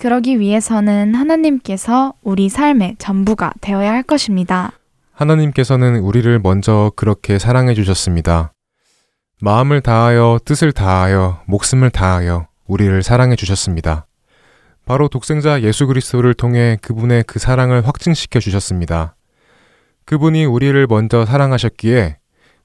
그러기 0.00 0.40
위해서는 0.40 1.14
하나님께서 1.14 2.14
우리 2.22 2.48
삶의 2.48 2.96
전부가 2.98 3.52
되어야 3.60 3.92
할 3.92 4.02
것입니다. 4.02 4.72
하나님께서는 5.20 6.00
우리를 6.00 6.38
먼저 6.38 6.90
그렇게 6.96 7.38
사랑해 7.38 7.74
주셨습니다. 7.74 8.54
마음을 9.42 9.82
다하여, 9.82 10.38
뜻을 10.46 10.72
다하여, 10.72 11.42
목숨을 11.46 11.90
다하여 11.90 12.46
우리를 12.66 13.02
사랑해 13.02 13.36
주셨습니다. 13.36 14.06
바로 14.86 15.08
독생자 15.08 15.60
예수 15.60 15.86
그리스도를 15.86 16.32
통해 16.32 16.78
그분의 16.80 17.24
그 17.26 17.38
사랑을 17.38 17.86
확증시켜 17.86 18.40
주셨습니다. 18.40 19.14
그분이 20.06 20.46
우리를 20.46 20.86
먼저 20.86 21.26
사랑하셨기에 21.26 22.16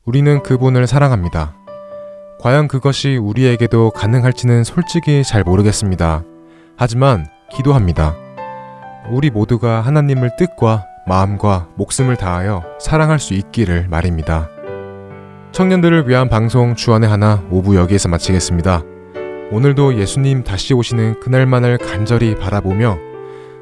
우리는 0.06 0.42
그분을 0.42 0.88
사랑합니다. 0.88 1.58
과연 2.40 2.70
그것이 2.70 3.18
우리에게도 3.18 3.92
가능할지는 3.92 4.64
솔직히 4.64 5.24
잘 5.24 5.44
모르겠습니다. 5.44 6.24
하지만 6.78 7.28
기도합니다. 7.52 8.16
우리 9.10 9.30
모두가 9.30 9.82
하나님을 9.82 10.38
뜻과 10.38 10.86
마음과 11.08 11.70
목숨을 11.76 12.16
다하여 12.16 12.64
사랑할 12.80 13.20
수 13.20 13.34
있기를 13.34 13.88
말입니다. 13.90 14.50
청년들을 15.52 16.08
위한 16.10 16.28
방송 16.30 16.76
주안의 16.76 17.08
하나 17.10 17.44
5부 17.52 17.76
여기에서 17.76 18.10
마치겠습니다. 18.10 18.82
오늘도 19.52 19.98
예수님 20.00 20.44
다시 20.44 20.74
오시는 20.74 21.20
그날만을 21.20 21.78
간절히 21.78 22.36
바라보며 22.36 22.98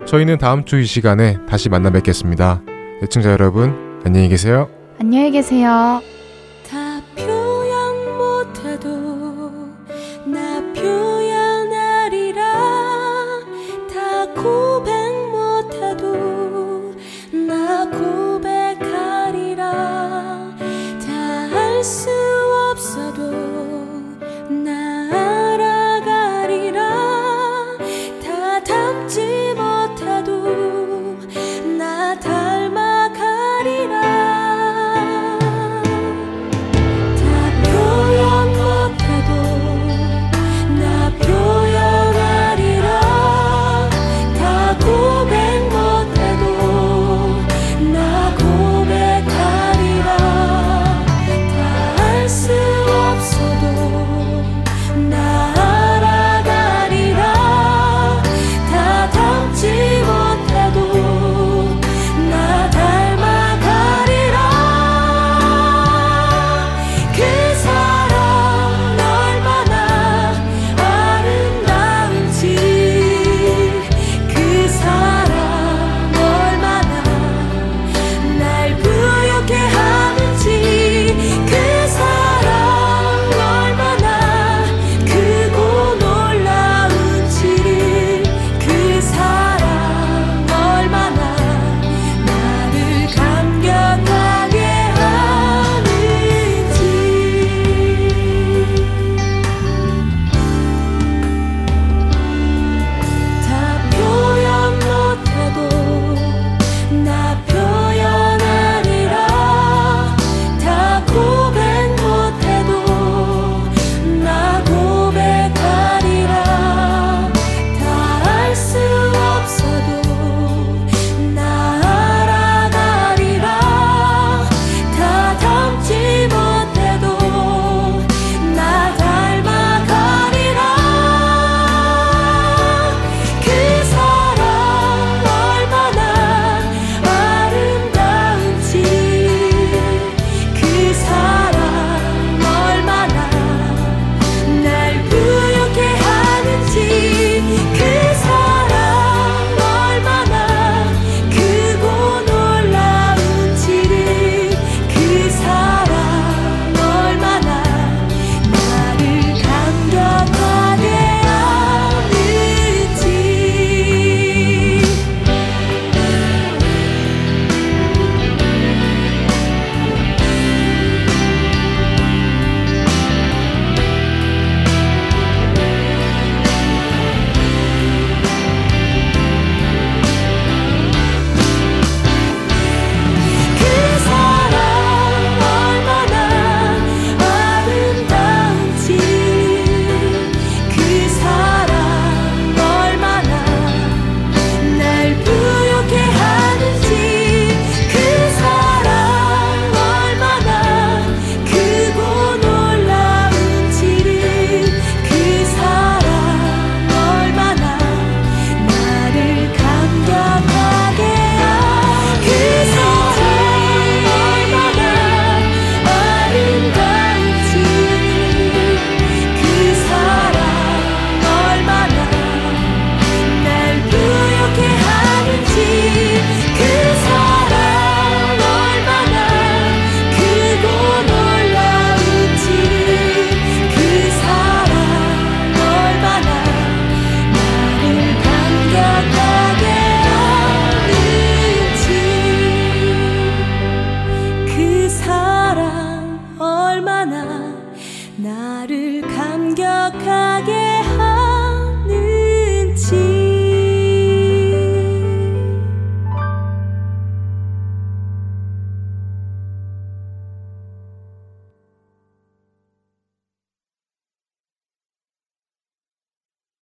저희는 0.06 0.38
다음 0.38 0.64
주 0.66 0.80
이 0.80 0.86
시간에 0.86 1.38
다시 1.48 1.70
만나 1.70 1.90
뵙겠습니다. 1.92 2.62
애청자 3.04 3.32
여러분, 3.32 4.02
안녕히 4.06 4.30
계세요. 4.30 4.70
안녕히 5.00 5.32
계세요. 5.32 6.02